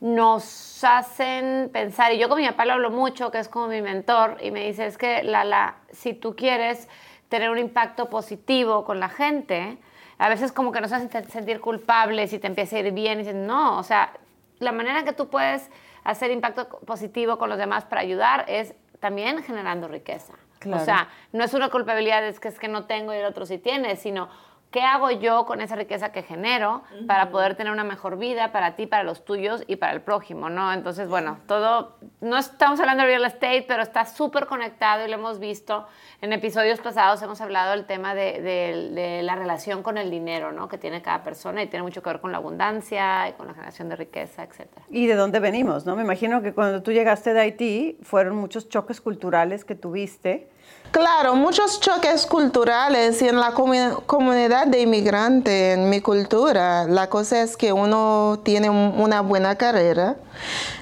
nos 0.00 0.82
hacen 0.82 1.70
pensar, 1.72 2.12
y 2.12 2.18
yo 2.18 2.28
con 2.28 2.38
mi 2.38 2.46
papá 2.46 2.64
lo 2.64 2.72
hablo 2.72 2.90
mucho, 2.90 3.30
que 3.30 3.38
es 3.38 3.48
como 3.48 3.68
mi 3.68 3.82
mentor, 3.82 4.38
y 4.40 4.50
me 4.50 4.66
dice, 4.66 4.86
es 4.86 4.96
que 4.96 5.22
Lala, 5.22 5.76
si 5.90 6.14
tú 6.14 6.34
quieres 6.34 6.88
tener 7.28 7.50
un 7.50 7.58
impacto 7.58 8.08
positivo 8.08 8.84
con 8.84 8.98
la 8.98 9.08
gente, 9.08 9.78
a 10.18 10.28
veces 10.28 10.52
como 10.52 10.72
que 10.72 10.80
nos 10.80 10.92
hacen 10.92 11.10
sentir 11.28 11.60
culpables 11.60 12.32
y 12.32 12.38
te 12.38 12.46
empieza 12.46 12.76
a 12.76 12.80
ir 12.80 12.92
bien, 12.92 13.20
y 13.20 13.32
no, 13.32 13.78
o 13.78 13.82
sea, 13.82 14.12
la 14.58 14.72
manera 14.72 15.00
en 15.00 15.04
que 15.04 15.12
tú 15.12 15.28
puedes 15.28 15.70
hacer 16.04 16.30
impacto 16.30 16.68
positivo 16.86 17.38
con 17.38 17.48
los 17.48 17.58
demás 17.58 17.84
para 17.84 18.00
ayudar 18.00 18.44
es 18.48 18.74
también 19.00 19.42
generando 19.42 19.88
riqueza. 19.88 20.34
O 20.70 20.78
sea, 20.78 21.08
no 21.32 21.42
es 21.42 21.54
una 21.54 21.70
culpabilidad, 21.70 22.22
es 22.26 22.38
que 22.38 22.48
es 22.48 22.58
que 22.58 22.68
no 22.68 22.84
tengo 22.84 23.14
y 23.14 23.16
el 23.16 23.24
otro 23.24 23.46
sí 23.46 23.56
tiene, 23.56 23.96
sino 23.96 24.28
¿qué 24.70 24.82
hago 24.82 25.10
yo 25.10 25.46
con 25.46 25.60
esa 25.60 25.74
riqueza 25.74 26.12
que 26.12 26.22
genero 26.22 26.82
para 27.06 27.30
poder 27.30 27.56
tener 27.56 27.72
una 27.72 27.84
mejor 27.84 28.18
vida 28.18 28.52
para 28.52 28.76
ti, 28.76 28.86
para 28.86 29.02
los 29.02 29.24
tuyos 29.24 29.64
y 29.66 29.76
para 29.76 29.92
el 29.92 30.00
prójimo, 30.00 30.48
¿no? 30.48 30.72
Entonces, 30.72 31.08
bueno, 31.08 31.38
todo, 31.46 31.96
no 32.20 32.38
estamos 32.38 32.78
hablando 32.78 33.02
de 33.02 33.08
real 33.08 33.24
estate, 33.24 33.64
pero 33.66 33.82
está 33.82 34.06
súper 34.06 34.46
conectado 34.46 35.04
y 35.04 35.08
lo 35.08 35.14
hemos 35.14 35.40
visto. 35.40 35.86
En 36.20 36.32
episodios 36.32 36.78
pasados 36.80 37.20
hemos 37.22 37.40
hablado 37.40 37.72
del 37.72 37.84
tema 37.86 38.14
de, 38.14 38.40
de, 38.40 39.22
la 39.22 39.34
relación 39.34 39.82
con 39.82 39.98
el 39.98 40.10
dinero, 40.10 40.52
¿no? 40.52 40.68
Que 40.68 40.78
tiene 40.78 41.02
cada 41.02 41.22
persona 41.24 41.62
y 41.62 41.66
tiene 41.66 41.82
mucho 41.82 42.02
que 42.02 42.10
ver 42.10 42.20
con 42.20 42.30
la 42.30 42.38
abundancia 42.38 43.28
y 43.28 43.32
con 43.32 43.48
la 43.48 43.54
generación 43.54 43.88
de 43.88 43.96
riqueza, 43.96 44.44
etc. 44.44 44.68
Y 44.88 45.06
de 45.06 45.14
dónde 45.14 45.40
venimos, 45.40 45.84
¿no? 45.84 45.96
Me 45.96 46.02
imagino 46.02 46.42
que 46.42 46.52
cuando 46.52 46.82
tú 46.82 46.92
llegaste 46.92 47.34
de 47.34 47.40
Haití 47.40 47.98
fueron 48.02 48.36
muchos 48.36 48.68
choques 48.68 49.00
culturales 49.00 49.64
que 49.64 49.74
tuviste 49.74 50.48
Claro, 50.90 51.36
muchos 51.36 51.78
choques 51.78 52.26
culturales 52.26 53.22
y 53.22 53.28
en 53.28 53.38
la 53.38 53.52
comunidad 53.52 54.66
de 54.66 54.80
inmigrantes, 54.80 55.78
en 55.78 55.88
mi 55.88 56.00
cultura, 56.00 56.84
la 56.84 57.08
cosa 57.08 57.42
es 57.42 57.56
que 57.56 57.72
uno 57.72 58.40
tiene 58.42 58.70
una 58.70 59.20
buena 59.20 59.54
carrera, 59.54 60.16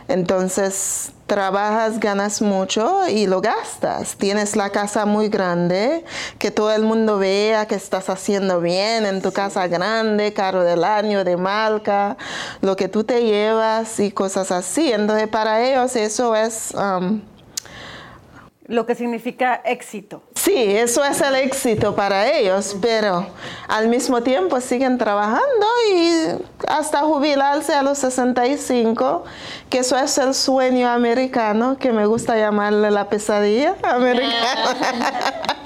entonces 0.09 1.12
trabajas, 1.27 2.00
ganas 2.00 2.41
mucho 2.41 3.07
y 3.07 3.27
lo 3.27 3.43
gastas. 3.43 4.17
Tienes 4.17 4.57
la 4.57 4.71
casa 4.71 5.05
muy 5.05 5.29
grande, 5.29 6.07
que 6.38 6.50
todo 6.50 6.73
el 6.73 6.85
mundo 6.85 7.19
vea 7.19 7.67
que 7.67 7.75
estás 7.75 8.09
haciendo 8.09 8.62
bien 8.62 9.05
en 9.05 9.21
tu 9.21 9.31
casa 9.31 9.69
grande, 9.69 10.33
carro 10.33 10.65
del 10.65 10.85
año, 10.85 11.23
de 11.23 11.37
marca, 11.37 12.17
lo 12.62 12.77
que 12.77 12.88
tú 12.88 13.05
te 13.05 13.25
llevas 13.25 14.00
y 14.00 14.11
cosas 14.11 14.50
así. 14.53 14.91
Entonces 14.91 15.29
para 15.29 15.62
ellos 15.62 15.95
eso 15.97 16.35
es... 16.35 16.73
Um, 16.75 17.21
lo 18.69 18.85
que 18.85 18.95
significa 18.95 19.63
éxito. 19.65 20.23
Sí, 20.35 20.55
eso 20.55 21.03
es 21.03 21.23
el 21.23 21.35
éxito 21.37 21.97
para 21.97 22.31
ellos, 22.31 22.77
pero 22.83 23.27
al 23.67 23.89
mismo 23.89 24.23
tiempo 24.23 24.61
siguen 24.61 24.99
trabajando 24.99 25.67
y 25.95 26.13
hasta 26.69 27.01
jubilarse 27.01 27.73
a 27.73 27.83
los 27.83 27.97
65, 27.97 29.25
que 29.71 29.79
eso 29.79 29.97
es 29.97 30.19
el 30.19 30.35
sueño 30.35 30.87
americano, 30.87 31.79
que 31.79 31.93
me 31.93 32.05
gusta 32.05 32.37
llamarle 32.37 32.91
la 32.91 33.09
pesadilla 33.09 33.75
americana. 33.83 34.77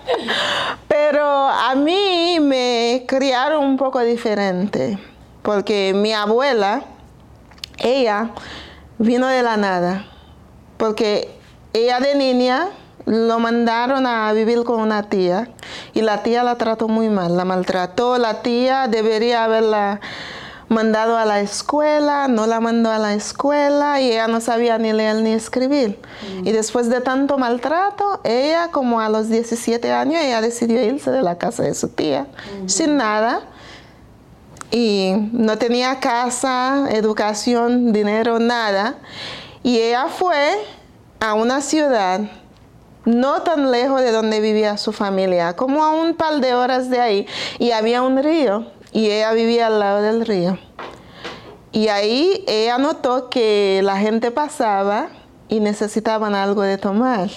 pero 0.88 1.26
a 1.26 1.74
mí 1.74 2.38
me 2.40 3.04
criaron 3.08 3.64
un 3.64 3.76
poco 3.76 3.98
diferente, 3.98 4.96
porque 5.42 5.92
mi 5.92 6.12
abuela, 6.12 6.84
ella 7.78 8.30
vino 8.98 9.26
de 9.26 9.42
la 9.42 9.56
nada, 9.56 10.06
porque 10.76 11.28
ella 11.72 11.98
de 11.98 12.14
niña 12.14 12.68
lo 13.06 13.38
mandaron 13.38 14.06
a 14.06 14.32
vivir 14.32 14.64
con 14.64 14.80
una 14.80 15.04
tía 15.08 15.50
y 15.92 16.02
la 16.02 16.22
tía 16.22 16.42
la 16.42 16.56
trató 16.56 16.88
muy 16.88 17.08
mal, 17.08 17.36
la 17.36 17.44
maltrató. 17.44 18.18
La 18.18 18.42
tía 18.42 18.88
debería 18.88 19.44
haberla 19.44 20.00
mandado 20.68 21.16
a 21.16 21.24
la 21.24 21.40
escuela, 21.40 22.28
no 22.28 22.46
la 22.46 22.60
mandó 22.60 22.90
a 22.90 22.98
la 22.98 23.14
escuela 23.14 24.00
y 24.00 24.10
ella 24.10 24.26
no 24.26 24.40
sabía 24.40 24.78
ni 24.78 24.92
leer 24.92 25.16
ni 25.16 25.32
escribir. 25.32 26.00
Y 26.42 26.52
después 26.52 26.88
de 26.88 27.00
tanto 27.00 27.38
maltrato, 27.38 28.20
ella 28.24 28.70
como 28.70 29.00
a 29.00 29.08
los 29.08 29.28
17 29.28 29.92
años, 29.92 30.20
ella 30.22 30.40
decidió 30.40 30.82
irse 30.82 31.10
de 31.10 31.22
la 31.22 31.38
casa 31.38 31.62
de 31.62 31.74
su 31.74 31.88
tía 31.88 32.26
sin 32.66 32.96
nada. 32.96 33.42
Y 34.70 35.12
no 35.32 35.58
tenía 35.58 36.00
casa, 36.00 36.86
educación, 36.90 37.92
dinero, 37.92 38.38
nada. 38.38 38.94
Y 39.62 39.78
ella 39.78 40.06
fue 40.06 40.56
a 41.20 41.34
una 41.34 41.60
ciudad 41.60 42.22
no 43.04 43.42
tan 43.42 43.70
lejos 43.70 44.00
de 44.00 44.12
donde 44.12 44.40
vivía 44.40 44.76
su 44.76 44.92
familia, 44.92 45.56
como 45.56 45.84
a 45.84 45.90
un 45.90 46.14
par 46.14 46.40
de 46.40 46.54
horas 46.54 46.90
de 46.90 47.00
ahí, 47.00 47.26
y 47.58 47.72
había 47.72 48.02
un 48.02 48.22
río, 48.22 48.66
y 48.92 49.10
ella 49.10 49.32
vivía 49.32 49.66
al 49.66 49.80
lado 49.80 50.02
del 50.02 50.24
río. 50.24 50.58
Y 51.72 51.88
ahí 51.88 52.44
ella 52.46 52.78
notó 52.78 53.30
que 53.30 53.80
la 53.82 53.96
gente 53.96 54.30
pasaba 54.30 55.08
y 55.48 55.60
necesitaban 55.60 56.34
algo 56.34 56.62
de 56.62 56.76
tomar. 56.76 57.30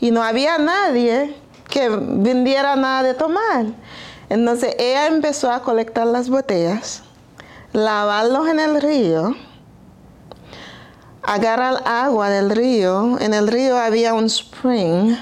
Y 0.00 0.10
no 0.10 0.22
había 0.22 0.58
nadie 0.58 1.36
que 1.70 1.88
vendiera 1.88 2.74
nada 2.74 3.04
de 3.04 3.14
tomar. 3.14 3.66
Entonces 4.28 4.74
ella 4.78 5.06
empezó 5.06 5.52
a 5.52 5.62
colectar 5.62 6.06
las 6.06 6.28
botellas, 6.28 7.02
lavarlos 7.72 8.48
en 8.48 8.58
el 8.58 8.80
río 8.82 9.36
agarra 11.26 11.76
agua 11.84 12.30
del 12.30 12.50
río. 12.50 13.18
En 13.20 13.34
el 13.34 13.48
río 13.48 13.76
había 13.76 14.14
un 14.14 14.26
spring. 14.26 15.14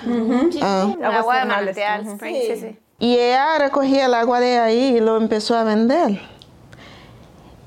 Ah. 0.63 0.95
agua 1.03 1.39
de 1.39 1.45
manantial, 1.47 2.07
spring, 2.07 2.37
sí. 2.47 2.57
Sí, 2.61 2.79
Y 2.99 3.15
ella 3.15 3.59
recogía 3.59 4.07
el 4.07 4.15
agua 4.15 4.39
de 4.39 4.59
ahí 4.59 4.97
y 4.97 5.01
lo 5.01 5.17
empezó 5.17 5.57
a 5.57 5.65
vender. 5.65 6.21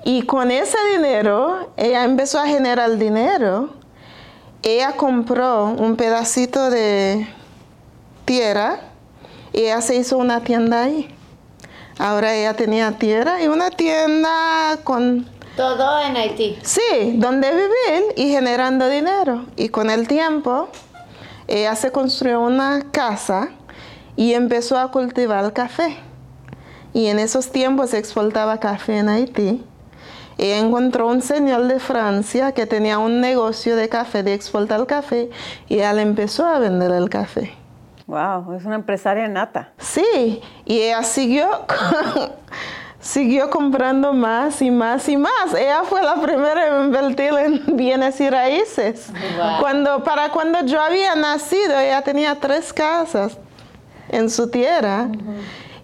Y 0.05 0.21
con 0.21 0.51
ese 0.51 0.77
dinero, 0.95 1.71
ella 1.75 2.03
empezó 2.03 2.39
a 2.39 2.45
generar 2.47 2.97
dinero. 2.97 3.71
Ella 4.63 4.93
compró 4.93 5.65
un 5.65 5.95
pedacito 5.95 6.69
de 6.69 7.27
tierra 8.25 8.79
y 9.51 9.61
ella 9.61 9.81
se 9.81 9.95
hizo 9.95 10.17
una 10.17 10.43
tienda 10.43 10.83
ahí. 10.83 11.13
Ahora 11.97 12.35
ella 12.35 12.53
tenía 12.53 12.91
tierra 12.91 13.41
y 13.41 13.47
una 13.47 13.71
tienda 13.71 14.77
con 14.83 15.27
todo 15.57 15.99
en 15.99 16.15
Haití. 16.15 16.57
Sí, 16.61 17.15
donde 17.15 17.51
vivir 17.51 18.13
y 18.15 18.29
generando 18.29 18.87
dinero. 18.87 19.45
Y 19.57 19.69
con 19.69 19.89
el 19.89 20.07
tiempo, 20.07 20.69
ella 21.47 21.75
se 21.75 21.91
construyó 21.91 22.39
una 22.39 22.91
casa 22.91 23.49
y 24.15 24.33
empezó 24.33 24.77
a 24.77 24.91
cultivar 24.91 25.51
café. 25.51 25.97
Y 26.93 27.07
en 27.07 27.19
esos 27.19 27.51
tiempos 27.51 27.89
se 27.89 27.97
exportaba 27.97 28.59
café 28.59 28.99
en 28.99 29.09
Haití. 29.09 29.65
Ella 30.37 30.59
encontró 30.59 31.07
un 31.07 31.23
señor 31.23 31.63
de 31.67 31.79
Francia 31.79 32.51
que 32.51 32.67
tenía 32.67 32.99
un 32.99 33.19
negocio 33.19 33.75
de 33.75 33.89
café, 33.89 34.21
de 34.21 34.35
exportar 34.35 34.85
café, 34.85 35.31
y 35.67 35.75
ella 35.75 35.93
le 35.93 36.03
empezó 36.03 36.45
a 36.45 36.59
vender 36.59 36.91
el 36.91 37.09
café. 37.09 37.55
Wow, 38.05 38.53
es 38.53 38.63
una 38.63 38.75
empresaria 38.75 39.27
nata. 39.27 39.73
Sí, 39.79 40.41
y 40.63 40.79
ella 40.79 41.03
siguió 41.03 41.49
siguió 43.07 43.49
comprando 43.49 44.11
más 44.11 44.61
y 44.61 44.69
más 44.69 45.07
y 45.07 45.15
más. 45.15 45.53
Ella 45.57 45.83
fue 45.83 46.03
la 46.03 46.21
primera 46.21 46.67
en 46.67 46.85
invertir 46.85 47.33
en 47.33 47.63
bienes 47.77 48.19
y 48.19 48.29
raíces. 48.29 49.07
Cuando, 49.61 50.03
para 50.03 50.29
cuando 50.29 50.65
yo 50.65 50.81
había 50.81 51.15
nacido, 51.15 51.79
ella 51.79 52.01
tenía 52.01 52.35
tres 52.39 52.73
casas 52.73 53.37
en 54.09 54.29
su 54.29 54.49
tierra. 54.49 55.07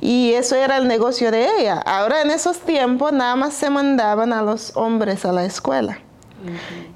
Y 0.01 0.33
eso 0.33 0.55
era 0.55 0.75
el 0.75 0.87
negocio 0.89 1.31
de 1.31 1.47
ella. 1.59 1.81
Ahora 1.85 2.21
en 2.21 2.29
esos 2.29 2.59
tiempos 2.59 3.13
nada 3.13 3.37
más 3.37 3.53
se 3.53 3.69
mandaban 3.69 4.33
a 4.33 4.41
los 4.41 4.75
hombres 4.75 5.23
a 5.23 5.31
la 5.31 5.45
escuela. 5.45 5.99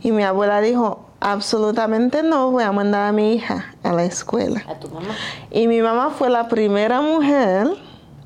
Y 0.02 0.12
mi 0.12 0.24
abuela 0.24 0.60
dijo, 0.60 1.06
absolutamente 1.22 2.22
no 2.22 2.52
voy 2.52 2.66
a 2.66 2.74
mandar 2.74 3.08
a 3.08 3.12
mi 3.14 3.34
hija 3.34 3.74
a 3.82 3.94
la 3.94 4.04
escuela. 4.04 4.62
¿A 4.68 4.78
tu 4.78 4.90
mamá? 4.90 5.16
Y 5.52 5.70
mi 5.70 5.82
mamá 5.82 6.10
fue 6.10 6.30
la 6.30 6.50
primera 6.50 7.00
mujer 7.00 7.70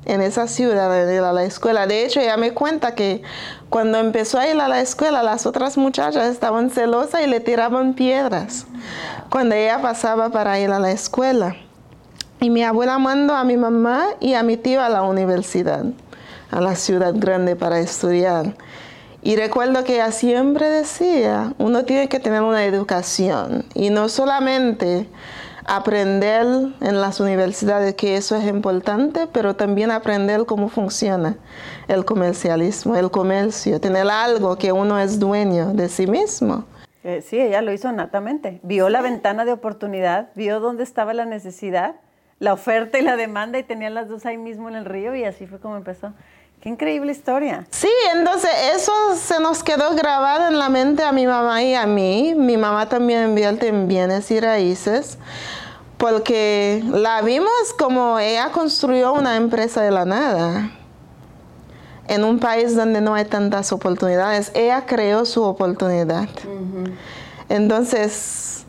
en 0.04 0.20
esa 0.20 0.48
ciudad 0.48 0.90
de 1.06 1.14
ir 1.14 1.20
a 1.20 1.32
la 1.32 1.44
escuela. 1.44 1.86
De 1.86 2.04
hecho, 2.04 2.20
ella 2.20 2.36
me 2.36 2.52
cuenta 2.52 2.94
que 2.94 3.22
cuando 3.68 3.98
empezó 3.98 4.38
a 4.38 4.48
ir 4.48 4.60
a 4.60 4.68
la 4.68 4.80
escuela, 4.80 5.22
las 5.22 5.46
otras 5.46 5.76
muchachas 5.76 6.26
estaban 6.26 6.70
celosas 6.70 7.22
y 7.22 7.26
le 7.26 7.40
tiraban 7.40 7.94
piedras 7.94 8.66
cuando 9.30 9.54
ella 9.54 9.80
pasaba 9.80 10.30
para 10.30 10.58
ir 10.60 10.70
a 10.70 10.78
la 10.78 10.90
escuela. 10.90 11.56
Y 12.40 12.50
mi 12.50 12.64
abuela 12.64 12.98
mandó 12.98 13.34
a 13.34 13.44
mi 13.44 13.56
mamá 13.56 14.06
y 14.18 14.34
a 14.34 14.42
mi 14.42 14.56
tío 14.56 14.82
a 14.82 14.88
la 14.88 15.02
universidad, 15.02 15.84
a 16.50 16.60
la 16.60 16.74
ciudad 16.74 17.14
grande 17.16 17.54
para 17.54 17.78
estudiar. 17.78 18.56
Y 19.22 19.36
recuerdo 19.36 19.84
que 19.84 19.94
ella 19.94 20.10
siempre 20.10 20.68
decía, 20.68 21.54
uno 21.58 21.84
tiene 21.84 22.08
que 22.08 22.18
tener 22.18 22.42
una 22.42 22.64
educación 22.64 23.64
y 23.72 23.90
no 23.90 24.08
solamente 24.08 25.08
aprender 25.64 26.46
en 26.80 27.00
las 27.00 27.20
universidades 27.20 27.94
que 27.94 28.16
eso 28.16 28.36
es 28.36 28.46
importante, 28.46 29.26
pero 29.32 29.56
también 29.56 29.90
aprender 29.90 30.44
cómo 30.46 30.68
funciona 30.68 31.36
el 31.88 32.04
comercialismo, 32.04 32.96
el 32.96 33.10
comercio, 33.10 33.80
tener 33.80 34.08
algo 34.08 34.56
que 34.56 34.72
uno 34.72 34.98
es 34.98 35.18
dueño 35.18 35.72
de 35.72 35.88
sí 35.88 36.06
mismo. 36.06 36.64
Eh, 37.04 37.20
sí, 37.20 37.40
ella 37.40 37.62
lo 37.62 37.72
hizo 37.72 37.90
natamente. 37.92 38.60
Vio 38.62 38.88
la 38.88 39.02
ventana 39.02 39.44
de 39.44 39.52
oportunidad, 39.52 40.28
vio 40.34 40.60
dónde 40.60 40.84
estaba 40.84 41.14
la 41.14 41.24
necesidad, 41.24 41.96
la 42.38 42.52
oferta 42.52 42.98
y 42.98 43.02
la 43.02 43.16
demanda 43.16 43.58
y 43.58 43.62
tenía 43.62 43.90
las 43.90 44.08
dos 44.08 44.26
ahí 44.26 44.38
mismo 44.38 44.68
en 44.68 44.76
el 44.76 44.84
río 44.84 45.14
y 45.14 45.24
así 45.24 45.46
fue 45.46 45.58
como 45.58 45.76
empezó. 45.76 46.12
Qué 46.62 46.68
increíble 46.68 47.10
historia. 47.10 47.66
Sí, 47.70 47.90
entonces 48.14 48.52
eso 48.76 48.92
se 49.16 49.40
nos 49.40 49.64
quedó 49.64 49.96
grabado 49.96 50.46
en 50.46 50.60
la 50.60 50.68
mente 50.68 51.02
a 51.02 51.10
mi 51.10 51.26
mamá 51.26 51.60
y 51.60 51.74
a 51.74 51.86
mí. 51.86 52.36
Mi 52.36 52.56
mamá 52.56 52.88
también 52.88 53.30
invierte 53.30 53.66
en 53.66 53.88
bienes 53.88 54.30
y 54.30 54.38
raíces, 54.38 55.18
porque 55.98 56.80
la 56.86 57.20
vimos 57.22 57.50
como 57.76 58.16
ella 58.20 58.50
construyó 58.52 59.12
una 59.12 59.34
empresa 59.34 59.82
de 59.82 59.90
la 59.90 60.04
nada. 60.04 60.70
En 62.06 62.22
un 62.22 62.38
país 62.38 62.76
donde 62.76 63.00
no 63.00 63.14
hay 63.14 63.24
tantas 63.24 63.72
oportunidades, 63.72 64.52
ella 64.54 64.86
creó 64.86 65.24
su 65.24 65.42
oportunidad. 65.42 66.28
Entonces, 67.48 68.61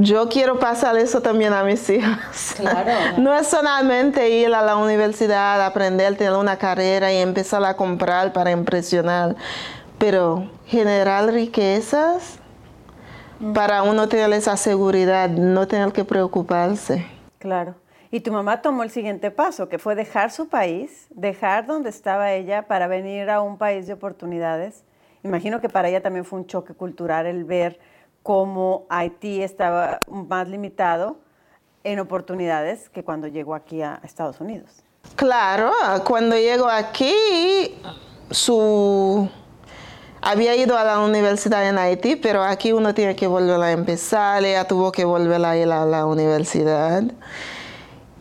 yo 0.00 0.28
quiero 0.30 0.58
pasar 0.58 0.96
eso 0.96 1.20
también 1.20 1.52
a 1.52 1.62
mis 1.62 1.88
hijos. 1.90 2.54
Claro. 2.56 2.90
No 3.18 3.34
es 3.34 3.46
solamente 3.48 4.30
ir 4.30 4.52
a 4.54 4.62
la 4.62 4.76
universidad, 4.76 5.64
aprender, 5.64 6.16
tener 6.16 6.32
una 6.34 6.56
carrera 6.56 7.12
y 7.12 7.18
empezar 7.18 7.62
a 7.64 7.76
comprar 7.76 8.32
para 8.32 8.50
impresionar, 8.50 9.36
pero 9.98 10.50
generar 10.66 11.26
riquezas 11.26 12.38
para 13.54 13.82
uno 13.82 14.08
tener 14.08 14.32
esa 14.32 14.56
seguridad, 14.56 15.28
no 15.28 15.66
tener 15.66 15.92
que 15.92 16.04
preocuparse. 16.04 17.06
Claro. 17.38 17.74
Y 18.10 18.20
tu 18.20 18.32
mamá 18.32 18.60
tomó 18.60 18.82
el 18.82 18.90
siguiente 18.90 19.30
paso, 19.30 19.68
que 19.68 19.78
fue 19.78 19.94
dejar 19.94 20.30
su 20.30 20.48
país, 20.48 21.06
dejar 21.10 21.66
donde 21.66 21.90
estaba 21.90 22.32
ella 22.32 22.62
para 22.62 22.86
venir 22.86 23.30
a 23.30 23.40
un 23.40 23.56
país 23.56 23.86
de 23.86 23.92
oportunidades. 23.92 24.82
Imagino 25.22 25.60
que 25.60 25.68
para 25.68 25.88
ella 25.88 26.02
también 26.02 26.24
fue 26.24 26.38
un 26.38 26.46
choque 26.46 26.74
cultural 26.74 27.26
el 27.26 27.44
ver 27.44 27.78
cómo 28.30 28.86
Haití 28.88 29.42
estaba 29.42 30.02
más 30.06 30.46
limitado 30.46 31.16
en 31.82 31.98
oportunidades 31.98 32.88
que 32.88 33.02
cuando 33.02 33.26
llegó 33.26 33.56
aquí 33.56 33.82
a 33.82 34.00
Estados 34.04 34.40
Unidos. 34.40 34.84
Claro, 35.16 35.72
cuando 36.06 36.36
llegó 36.36 36.68
aquí, 36.68 37.12
su 38.30 39.28
había 40.20 40.54
ido 40.54 40.78
a 40.78 40.84
la 40.84 41.00
universidad 41.00 41.68
en 41.68 41.76
Haití, 41.76 42.14
pero 42.14 42.44
aquí 42.44 42.70
uno 42.70 42.94
tiene 42.94 43.16
que 43.16 43.26
volver 43.26 43.60
a 43.60 43.72
empezar, 43.72 44.44
ella 44.44 44.64
tuvo 44.64 44.92
que 44.92 45.04
volver 45.04 45.44
a 45.44 45.56
ir 45.56 45.72
a 45.72 45.84
la 45.84 46.06
universidad. 46.06 47.02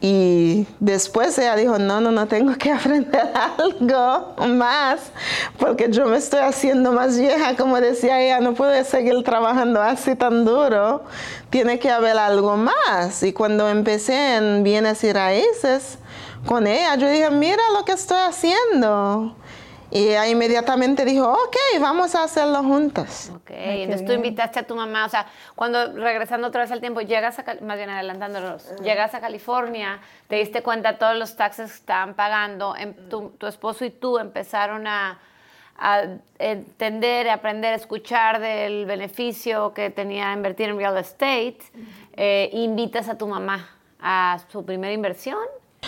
Y 0.02 0.66
después 0.80 1.38
ella 1.38 1.58
dijo, 1.58 1.78
no, 1.78 2.00
no, 2.00 2.12
no 2.12 2.26
tengo 2.28 2.56
que 2.56 2.72
aprender 2.74 3.30
algo 3.58 4.34
más, 4.48 5.12
porque 5.58 5.88
yo 5.90 6.06
me 6.06 6.18
estoy 6.18 6.40
haciendo 6.40 6.94
más 6.94 7.18
vieja, 7.18 7.56
como 7.58 7.82
decía 7.82 8.22
ella, 8.22 8.40
no 8.40 8.54
puedo 8.54 8.82
seguir 8.86 9.22
trabajando 9.24 9.82
así 9.82 10.16
tan 10.16 10.46
duro, 10.46 11.04
tiene 11.50 11.80
que 11.80 11.90
haber 11.90 12.18
algo 12.18 12.56
más. 12.56 13.24
Y 13.24 13.34
cuando 13.34 13.68
empecé 13.68 14.38
en 14.38 14.64
bienes 14.64 15.04
y 15.04 15.12
raíces 15.12 15.98
con 16.46 16.66
ella, 16.66 16.96
yo 16.96 17.10
dije, 17.10 17.30
mira 17.30 17.62
lo 17.78 17.84
que 17.84 17.92
estoy 17.92 18.20
haciendo. 18.20 19.36
Y 19.92 20.10
ella 20.10 20.28
inmediatamente 20.28 21.04
dijo, 21.04 21.32
ok, 21.32 21.56
vamos 21.80 22.14
a 22.14 22.24
hacerlo 22.24 22.64
juntas. 22.64 23.32
Ok, 23.36 23.50
entonces 23.52 24.06
tú 24.06 24.14
invitaste 24.14 24.60
a 24.60 24.64
tu 24.64 24.76
mamá, 24.76 25.06
o 25.06 25.10
sea, 25.10 25.26
cuando 25.56 25.94
regresando 25.94 26.48
otra 26.48 26.62
vez 26.62 26.72
al 26.72 26.80
tiempo, 26.80 27.02
llegas 27.02 27.40
a, 27.40 27.44
más 27.62 27.78
bien 27.78 27.90
adelantándonos, 27.90 28.76
llegas 28.82 29.16
a 29.16 29.20
California, 29.20 30.00
te 30.28 30.36
diste 30.36 30.62
cuenta 30.62 30.98
todos 30.98 31.18
los 31.18 31.36
taxes 31.36 31.72
que 31.72 31.78
estaban 31.78 32.14
pagando, 32.14 32.76
em, 32.76 32.94
tu, 33.10 33.30
tu, 33.32 33.48
esposo 33.48 33.84
y 33.84 33.90
tú 33.90 34.20
empezaron 34.20 34.86
a, 34.86 35.20
a 35.76 36.04
entender, 36.38 37.28
a 37.30 37.36
aprender, 37.36 37.74
a 37.74 37.78
escuchar 37.78 38.40
del 38.40 38.86
beneficio 38.86 39.74
que 39.74 39.90
tenía 39.90 40.34
invertir 40.34 40.70
en 40.70 40.78
real 40.78 40.98
estate, 40.98 41.60
eh, 42.14 42.50
invitas 42.54 43.10
a 43.10 43.18
tu 43.18 43.26
mamá 43.28 43.70
a 44.00 44.40
su 44.52 44.64
primera 44.64 44.94
inversión 44.94 45.40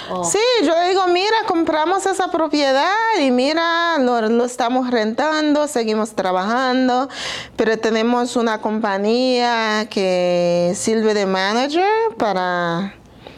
Oh. 0.09 0.23
Sí, 0.23 0.39
yo 0.63 0.73
digo, 0.87 1.07
mira, 1.07 1.35
compramos 1.47 2.05
esa 2.05 2.29
propiedad 2.29 2.91
y 3.19 3.31
mira, 3.31 3.97
lo, 3.99 4.21
lo, 4.21 4.45
estamos 4.45 4.89
rentando, 4.89 5.67
seguimos 5.67 6.15
trabajando, 6.15 7.09
pero 7.55 7.77
tenemos 7.77 8.35
una 8.35 8.61
compañía 8.61 9.87
que 9.89 10.73
sirve 10.75 11.13
de 11.13 11.25
manager 11.25 11.89
para 12.17 12.95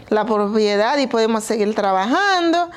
la 0.10 0.26
propiedad 0.26 0.98
y 0.98 1.08
podemos 1.08 1.44
seguir 1.44 1.74
trabajando. 1.76 2.70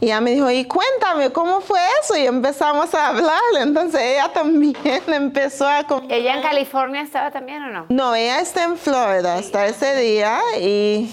Y 0.00 0.06
ella 0.06 0.20
me 0.20 0.30
dijo, 0.30 0.48
y 0.50 0.64
cuéntame, 0.64 1.30
¿cómo 1.30 1.60
fue 1.60 1.80
eso? 2.00 2.16
Y 2.16 2.24
empezamos 2.26 2.94
a 2.94 3.08
hablar. 3.08 3.40
Entonces 3.60 4.00
ella 4.00 4.30
también 4.32 4.76
empezó 5.08 5.66
a... 5.66 5.84
¿Ella 6.08 6.36
en 6.36 6.42
California 6.42 7.02
estaba 7.02 7.30
también 7.30 7.62
o 7.64 7.68
no? 7.68 7.86
No, 7.88 8.14
ella 8.14 8.40
está 8.40 8.64
en 8.64 8.76
Florida 8.76 9.36
hasta 9.36 9.66
ese 9.66 9.96
día 9.96 10.40
y 10.60 11.12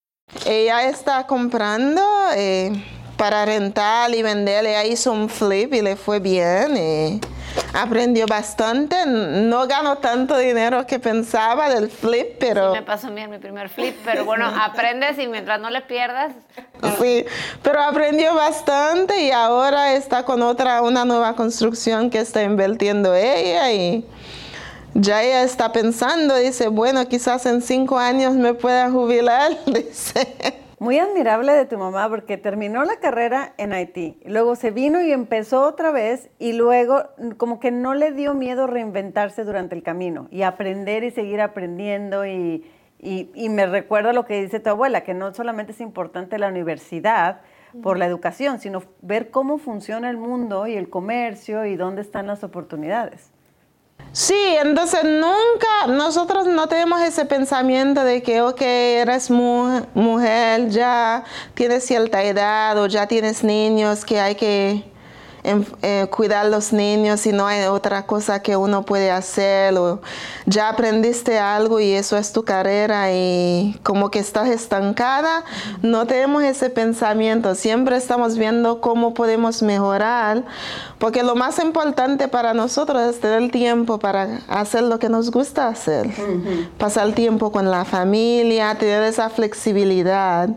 Ella 0.45 0.87
está 0.87 1.27
comprando 1.27 2.01
eh, 2.35 2.71
para 3.17 3.45
rentar 3.45 4.13
y 4.13 4.23
vender. 4.23 4.65
Ella 4.65 4.85
hizo 4.85 5.11
un 5.11 5.29
flip 5.29 5.73
y 5.73 5.81
le 5.81 5.95
fue 5.95 6.19
bien. 6.19 7.21
Aprendió 7.73 8.25
bastante. 8.27 8.95
No 9.05 9.67
ganó 9.67 9.97
tanto 9.97 10.37
dinero 10.37 10.85
que 10.87 10.99
pensaba 10.99 11.69
del 11.69 11.89
flip, 11.89 12.37
pero... 12.39 12.73
Sí, 12.73 12.79
me 12.79 12.85
pasó 12.85 13.11
bien 13.11 13.29
mi 13.29 13.37
primer 13.37 13.69
flip, 13.69 13.95
pero 14.05 14.25
bueno, 14.25 14.45
aprendes 14.61 15.19
y 15.19 15.27
mientras 15.27 15.59
no 15.59 15.69
le 15.69 15.81
pierdas... 15.81 16.33
Sí, 16.99 17.25
pero 17.61 17.81
aprendió 17.81 18.33
bastante 18.33 19.21
y 19.21 19.31
ahora 19.31 19.93
está 19.93 20.23
con 20.23 20.41
otra, 20.41 20.81
una 20.81 21.05
nueva 21.05 21.35
construcción 21.35 22.09
que 22.09 22.19
está 22.19 22.41
invirtiendo 22.41 23.13
ella 23.13 23.71
y 23.71 24.05
ya 24.93 25.23
ella 25.23 25.43
está 25.43 25.71
pensando, 25.71 26.35
dice, 26.35 26.67
bueno, 26.67 27.07
quizás 27.07 27.45
en 27.45 27.61
cinco 27.61 27.97
años 27.97 28.33
me 28.33 28.53
pueda 28.53 28.89
jubilar, 28.89 29.51
dice. 29.65 30.27
Muy 30.79 30.97
admirable 30.97 31.53
de 31.53 31.65
tu 31.65 31.77
mamá 31.77 32.09
porque 32.09 32.37
terminó 32.37 32.83
la 32.83 32.95
carrera 32.97 33.53
en 33.57 33.71
Haití, 33.71 34.17
luego 34.25 34.55
se 34.55 34.71
vino 34.71 35.01
y 35.01 35.11
empezó 35.11 35.61
otra 35.61 35.91
vez 35.91 36.29
y 36.39 36.53
luego 36.53 37.03
como 37.37 37.59
que 37.59 37.69
no 37.69 37.93
le 37.93 38.11
dio 38.11 38.33
miedo 38.33 38.65
reinventarse 38.65 39.43
durante 39.43 39.75
el 39.75 39.83
camino 39.83 40.27
y 40.31 40.41
aprender 40.41 41.03
y 41.03 41.11
seguir 41.11 41.39
aprendiendo 41.39 42.25
y, 42.25 42.65
y, 42.97 43.29
y 43.35 43.49
me 43.49 43.67
recuerda 43.67 44.11
lo 44.11 44.25
que 44.25 44.41
dice 44.41 44.59
tu 44.59 44.71
abuela, 44.71 45.03
que 45.03 45.13
no 45.13 45.31
solamente 45.35 45.73
es 45.73 45.81
importante 45.81 46.39
la 46.39 46.47
universidad 46.47 47.41
por 47.83 47.99
la 47.99 48.07
educación, 48.07 48.59
sino 48.59 48.81
ver 49.01 49.29
cómo 49.29 49.59
funciona 49.59 50.09
el 50.09 50.17
mundo 50.17 50.65
y 50.67 50.75
el 50.75 50.89
comercio 50.89 51.63
y 51.65 51.75
dónde 51.75 52.01
están 52.01 52.27
las 52.27 52.43
oportunidades. 52.43 53.31
Sí, 54.13 54.35
entonces 54.61 55.05
nunca, 55.05 55.87
nosotros 55.87 56.45
no 56.45 56.67
tenemos 56.67 56.99
ese 57.01 57.23
pensamiento 57.23 58.03
de 58.03 58.21
que, 58.21 58.41
ok, 58.41 58.61
eres 58.61 59.31
mu 59.31 59.81
mujer, 59.93 60.67
ya 60.67 61.23
tienes 61.53 61.85
cierta 61.85 62.21
edad 62.21 62.77
o 62.77 62.87
ya 62.87 63.07
tienes 63.07 63.41
niños 63.41 64.03
que 64.03 64.19
hay 64.19 64.35
que 64.35 64.90
eh, 65.43 66.07
cuidar 66.11 66.45
los 66.47 66.71
niños 66.71 67.25
y 67.25 67.31
no 67.31 67.47
hay 67.47 67.65
otra 67.65 68.05
cosa 68.05 68.43
que 68.43 68.55
uno 68.55 68.83
puede 68.83 69.09
hacer 69.09 69.75
o 69.75 69.99
ya 70.45 70.69
aprendiste 70.69 71.39
algo 71.39 71.79
y 71.79 71.91
eso 71.93 72.15
es 72.15 72.31
tu 72.31 72.43
carrera 72.43 73.11
y 73.11 73.79
como 73.81 74.11
que 74.11 74.19
estás 74.19 74.49
estancada, 74.49 75.43
no 75.81 76.05
tenemos 76.05 76.43
ese 76.43 76.69
pensamiento, 76.69 77.55
siempre 77.55 77.97
estamos 77.97 78.37
viendo 78.37 78.81
cómo 78.81 79.15
podemos 79.15 79.63
mejorar, 79.63 80.43
porque 80.99 81.23
lo 81.23 81.35
más 81.35 81.57
importante 81.57 82.27
para 82.27 82.53
nosotros 82.53 83.01
es 83.01 83.19
tener 83.19 83.51
tiempo 83.51 83.97
para 83.97 84.41
hacer 84.47 84.83
lo 84.83 84.99
que 84.99 85.09
nos 85.09 85.31
gusta 85.31 85.67
hacer, 85.67 86.05
uh 86.07 86.11
-huh. 86.11 86.69
pasar 86.77 87.13
tiempo 87.13 87.51
con 87.51 87.71
la 87.71 87.83
familia, 87.83 88.75
tener 88.75 89.03
esa 89.03 89.29
flexibilidad 89.29 90.49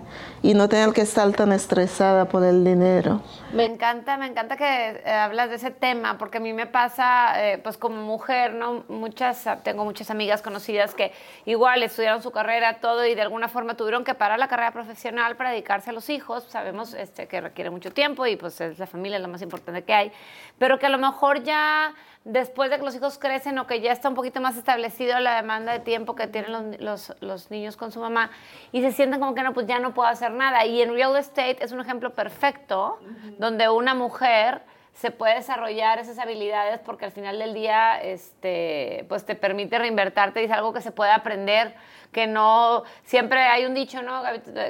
y 0.45 0.53
no 0.53 0.69
tener 0.69 0.93
que 0.93 1.01
estar 1.01 1.33
tan 1.33 1.53
estresada 1.53 2.27
por 2.27 2.45
el 2.45 2.63
dinero. 2.65 3.23
Me 3.55 3.65
encanta, 3.65 4.19
me 4.19 4.27
encanta 4.27 4.59
que 4.59 5.01
eh, 5.03 5.11
hablas 5.11 5.49
de 5.49 5.57
ese 5.57 5.71
tema, 5.71 6.19
porque 6.19 6.37
a 6.37 6.41
mí 6.41 6.53
me 6.53 6.67
pasa, 6.67 7.33
eh, 7.43 7.57
pues 7.57 7.79
como 7.79 8.03
mujer, 8.03 8.53
¿no? 8.53 8.85
Muchas, 8.89 9.49
tengo 9.63 9.87
muchas 9.87 10.11
amigas 10.11 10.43
conocidas 10.43 10.95
que 10.95 11.13
igual 11.47 11.83
estudiaron 11.83 12.23
su 12.23 12.31
carrera, 12.31 12.75
todo, 12.75 13.07
y 13.07 13.15
de 13.15 13.23
alguna 13.23 13.49
forma 13.49 13.75
tuvieron 13.75 14.05
que 14.05 14.13
parar 14.13 14.39
la 14.39 14.49
carrera 14.49 14.73
profesional 14.73 15.35
para 15.35 15.49
dedicarse 15.49 15.89
a 15.89 15.93
los 15.95 16.11
hijos. 16.11 16.45
Sabemos 16.51 16.93
este, 16.93 17.27
que 17.27 17.41
requiere 17.41 17.71
mucho 17.71 17.91
tiempo 17.91 18.27
y 18.27 18.37
pues 18.37 18.61
es 18.61 18.79
la 18.79 18.87
familia 18.87 19.17
es 19.17 19.23
lo 19.23 19.29
más 19.29 19.41
importante 19.41 19.83
que 19.83 19.95
hay, 19.95 20.13
pero 20.59 20.79
que 20.79 20.85
a 20.85 20.91
lo 20.91 20.99
mejor 20.99 21.43
ya 21.43 21.95
después 22.25 22.71
de 22.71 22.79
que 22.79 22.85
los 22.85 22.95
hijos 22.95 23.19
crecen 23.19 23.59
o 23.59 23.67
que 23.67 23.81
ya 23.81 23.93
está 23.93 24.09
un 24.09 24.15
poquito 24.15 24.41
más 24.41 24.57
establecido 24.57 25.19
la 25.21 25.37
demanda 25.37 25.73
de 25.73 25.81
tiempo 25.81 26.15
que 26.15 26.27
tienen 26.27 26.53
los, 26.53 26.81
los, 26.81 27.17
los, 27.21 27.51
niños 27.51 27.77
con 27.77 27.93
su 27.93 28.01
mamá 28.01 28.31
y 28.73 28.81
se 28.81 28.93
sienten 28.93 29.21
como 29.21 29.35
que 29.35 29.43
no, 29.43 29.53
pues 29.53 29.67
ya 29.67 29.79
no 29.79 29.93
puedo 29.93 30.09
hacer 30.09 30.33
nada. 30.33 30.65
Y 30.65 30.81
en 30.81 30.95
real 30.95 31.17
estate 31.17 31.59
es 31.63 31.73
un 31.73 31.81
ejemplo 31.81 32.15
perfecto 32.15 32.99
donde 33.39 33.69
una 33.69 33.95
mujer 33.95 34.63
se 34.95 35.11
puede 35.11 35.35
desarrollar 35.35 35.99
esas 35.99 36.19
habilidades 36.19 36.81
porque 36.81 37.05
al 37.05 37.13
final 37.13 37.39
del 37.39 37.53
día 37.53 38.01
este, 38.01 39.05
pues 39.09 39.27
te 39.27 39.35
permite 39.35 39.79
reinvertirte 39.79 40.41
y 40.43 40.45
es 40.47 40.51
algo 40.51 40.73
que 40.73 40.81
se 40.81 40.93
puede 40.93 41.11
aprender 41.11 41.75
que 42.15 42.27
no, 42.29 42.85
siempre 43.05 43.41
hay 43.41 43.67
un 43.67 43.75
dicho, 43.75 44.01
¿no? 44.01 44.23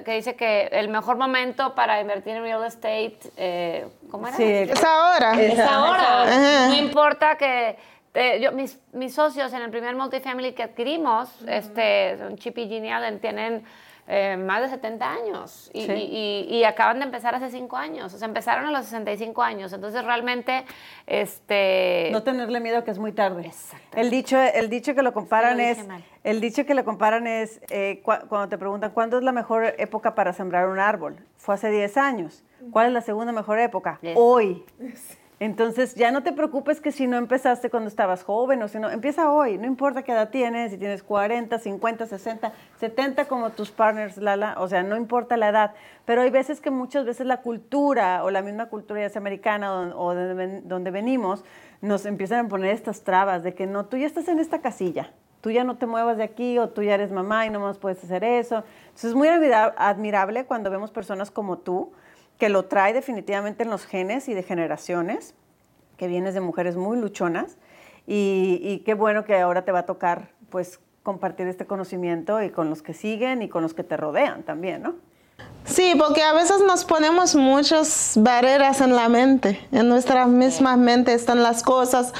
Que 0.05 0.15
dice 0.15 0.35
que 0.35 0.69
el 0.73 0.89
mejor 0.89 1.17
momento 1.17 1.75
para 1.75 2.01
invertir 2.01 2.35
en 2.37 2.43
real 2.43 2.65
estate, 2.65 3.19
eh, 3.37 3.87
¿cómo 4.11 4.27
era? 4.27 4.37
Sí, 4.37 4.43
es 4.45 4.83
ahora. 4.83 5.41
Es 5.41 5.59
ahora. 5.61 6.69
No 6.69 6.75
importa 6.75 7.37
que 7.37 7.77
eh, 8.15 8.41
yo, 8.41 8.51
mis, 8.53 8.79
mis, 8.93 9.15
socios 9.15 9.53
en 9.53 9.61
el 9.61 9.71
primer 9.71 9.95
multifamily 9.95 10.53
que 10.53 10.63
adquirimos, 10.63 11.29
este, 11.47 12.17
son 12.17 12.37
Chip 12.37 12.57
y 12.59 12.69
Ginny 12.69 12.91
tienen 13.21 13.65
eh, 14.07 14.37
más 14.37 14.61
de 14.61 14.69
70 14.69 15.13
años 15.13 15.71
y, 15.73 16.47
y, 16.51 16.65
acaban 16.65 16.99
de 16.99 17.07
empezar 17.07 17.35
hace 17.35 17.51
5 17.51 17.77
años, 17.77 18.13
o 18.13 18.19
sea, 18.19 18.29
empezaron 18.29 18.67
a 18.67 18.71
los 18.71 18.85
65 18.85 19.43
años, 19.43 19.73
entonces 19.73 20.05
realmente... 20.05 20.65
Este... 21.07 22.11
No 22.13 22.23
tenerle 22.23 22.61
miedo 22.61 22.85
que 22.85 22.91
es 22.91 22.99
muy 22.99 23.13
tarde. 23.13 23.51
El 23.95 24.11
dicho, 24.11 24.39
el 24.39 24.69
dicho 24.69 24.95
que 24.95 25.03
lo 25.03 25.13
comparan 25.13 25.59
es... 25.61 25.79
El 26.23 26.41
dicho 26.41 26.65
que 26.65 26.75
lo 26.75 26.85
comparan 26.85 27.27
es 27.27 27.61
eh, 27.71 28.03
cuando 28.03 28.49
te 28.49 28.59
preguntan 28.59 28.91
cuándo 28.93 29.19
es 29.19 29.25
la 29.25 29.33
mejor 29.33 29.75
época 29.79 30.15
para 30.15 30.33
sembrar 30.33 30.69
un 30.69 30.79
árbol. 30.79 31.17
Fue 31.37 31.55
hace 31.55 31.71
10 31.71 31.97
años. 31.97 32.45
¿Cuál 32.71 32.89
es 32.89 32.93
la 32.93 33.01
segunda 33.03 33.33
mejor 33.33 33.59
época? 33.59 33.99
Hoy. 34.15 34.65
Entonces 35.41 35.97
ya 35.97 36.13
no 36.13 36.23
te 36.23 36.33
preocupes 36.33 36.81
que 36.81 36.93
si 36.93 37.09
no 37.09 37.17
empezaste 37.17 37.69
cuando 37.69 37.89
estabas 37.89 38.23
joven 38.23 38.63
o 38.63 38.69
si 38.69 38.79
no, 38.79 38.89
empieza 38.89 39.33
hoy, 39.33 39.59
no 39.59 39.67
importa 39.67 40.03
qué 40.03 40.13
edad 40.13 40.31
tienes, 40.31 40.71
si 40.71 40.79
tienes 40.79 41.03
40, 41.03 41.59
50, 41.59 42.07
60, 42.07 42.53
70 42.79 43.25
como 43.25 43.51
tus 43.51 43.73
partners, 43.73 44.17
Lala, 44.17 44.55
o 44.59 44.69
sea, 44.69 44.85
no 44.85 44.97
importa 44.97 45.37
la 45.37 45.49
edad, 45.49 45.75
pero 46.05 46.23
hay 46.23 46.31
veces 46.31 46.61
que 46.61 46.71
muchas 46.71 47.05
veces 47.05 47.27
la 47.27 47.39
cultura 47.39 48.23
o 48.23 48.31
la 48.31 48.43
misma 48.43 48.67
cultura 48.67 49.01
ya 49.01 49.09
sea 49.09 49.19
americana 49.19 49.97
o, 49.97 50.15
donde, 50.15 50.91
venimos, 50.93 51.45
nos 51.81 52.07
empiezan 52.07 52.47
a 52.47 52.49
poner 52.49 52.71
estas 52.71 53.03
trabas 53.03 53.43
de 53.43 53.55
que 53.55 53.67
no, 53.67 53.87
tú 53.87 53.97
ya 53.97 54.07
estás 54.07 54.29
en 54.29 54.39
esta 54.39 54.61
casilla, 54.61 55.11
tú 55.41 55.51
ya 55.51 55.65
no 55.65 55.77
te 55.77 55.87
muevas 55.87 56.17
de 56.17 56.23
aquí 56.23 56.59
o 56.61 56.69
tú 56.69 56.85
ya 56.85 56.95
eres 56.95 57.11
mamá 57.11 57.45
y 57.45 57.51
no 57.51 57.59
más 57.59 57.79
puedes 57.79 58.03
hacer 58.05 58.23
eso. 58.23 58.63
Entonces 58.85 59.11
es 59.11 59.15
muy 59.17 59.29
admirable 59.29 60.45
cuando 60.45 60.71
vemos 60.71 60.93
personas 60.93 61.33
como 61.33 61.59
tú, 61.59 61.93
que 62.39 62.49
lo 62.49 62.65
trae 62.65 62.93
definitivamente 62.93 63.63
en 63.63 63.71
los 63.71 63.87
genes 63.87 64.29
y 64.29 64.35
de 64.35 64.43
generaciones, 64.43 65.35
que 65.97 66.09
vienes 66.09 66.35
de 66.35 66.41
mujeres 66.41 66.77
muy 66.77 66.99
luchonas 66.99 67.57
y, 68.07 68.83
qué 68.85 68.95
bueno 68.95 69.25
que 69.25 69.39
ahora 69.39 69.65
te 69.65 69.73
va 69.73 69.81
a 69.81 69.87
tocar 69.87 70.31
pues 70.51 70.81
compartir 71.03 71.47
este 71.47 71.67
conocimiento 71.67 72.43
y 72.43 72.51
con 72.51 72.71
los 72.71 72.83
que 72.83 72.95
siguen 72.95 73.43
y 73.43 73.49
con 73.49 73.63
los 73.63 73.75
que 73.75 73.85
te 73.85 73.97
rodean 73.97 74.43
también, 74.43 74.83
¿no? 74.83 74.95
Sí, 75.65 75.95
porque 75.99 76.23
a 76.23 76.33
veces 76.33 76.61
nos 76.67 76.85
ponemos 76.85 77.35
muchas 77.35 78.15
barreras 78.17 78.81
en 78.81 78.95
la 78.95 79.09
mente, 79.09 79.67
en 79.73 79.89
nuestra 79.89 80.27
misma 80.27 80.77
mente 80.77 81.15
están 81.15 81.43
las 81.43 81.63
cosas 81.63 82.13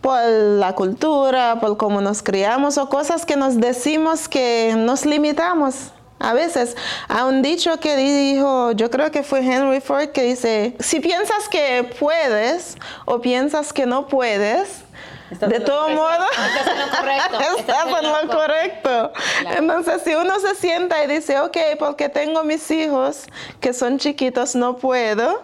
por 0.00 0.20
la 0.22 0.74
cultura, 0.74 1.58
por 1.60 1.76
cómo 1.76 2.00
nos 2.00 2.22
criamos 2.22 2.78
o 2.78 2.88
cosas 2.88 3.26
que 3.26 3.36
nos 3.36 3.60
decimos 3.60 4.28
que 4.28 4.74
nos 4.76 5.04
limitamos. 5.04 5.92
A 6.18 6.32
veces, 6.32 6.76
a 7.08 7.26
un 7.26 7.42
dicho 7.42 7.78
que 7.78 7.96
dijo, 7.96 8.72
yo 8.72 8.90
creo 8.90 9.10
que 9.10 9.22
fue 9.22 9.40
Henry 9.40 9.80
Ford, 9.80 10.08
que 10.08 10.22
dice, 10.22 10.76
si 10.80 11.00
piensas 11.00 11.48
que 11.48 11.88
puedes 11.98 12.76
o 13.04 13.20
piensas 13.20 13.72
que 13.72 13.86
no 13.86 14.08
puedes, 14.08 14.82
de 15.30 15.60
todo 15.60 15.90
modo, 15.90 16.26
estás 16.30 16.66
en 16.66 16.78
lo 16.78 16.96
correcto. 16.96 17.38
Estás 17.58 17.86
en 17.86 18.12
lo 18.12 18.34
correcto. 18.34 19.12
Entonces, 19.56 20.02
si 20.02 20.14
uno 20.14 20.40
se 20.40 20.54
sienta 20.54 21.04
y 21.04 21.06
dice, 21.06 21.38
ok, 21.38 21.56
porque 21.78 22.08
tengo 22.08 22.44
mis 22.44 22.70
hijos 22.70 23.26
que 23.60 23.72
son 23.72 23.98
chiquitos, 23.98 24.54
no 24.54 24.76
puedo, 24.76 25.42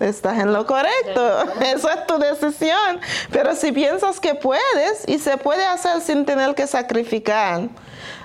estás 0.00 0.38
en 0.38 0.52
lo 0.52 0.66
correcto. 0.66 1.44
Eso 1.60 1.88
es 1.90 2.06
tu 2.06 2.18
decisión. 2.18 3.00
Pero 3.30 3.54
si 3.54 3.72
piensas 3.72 4.20
que 4.20 4.34
puedes 4.34 5.06
y 5.06 5.18
se 5.18 5.36
puede 5.36 5.64
hacer 5.64 6.00
sin 6.00 6.24
tener 6.24 6.54
que 6.54 6.66
sacrificar, 6.66 7.68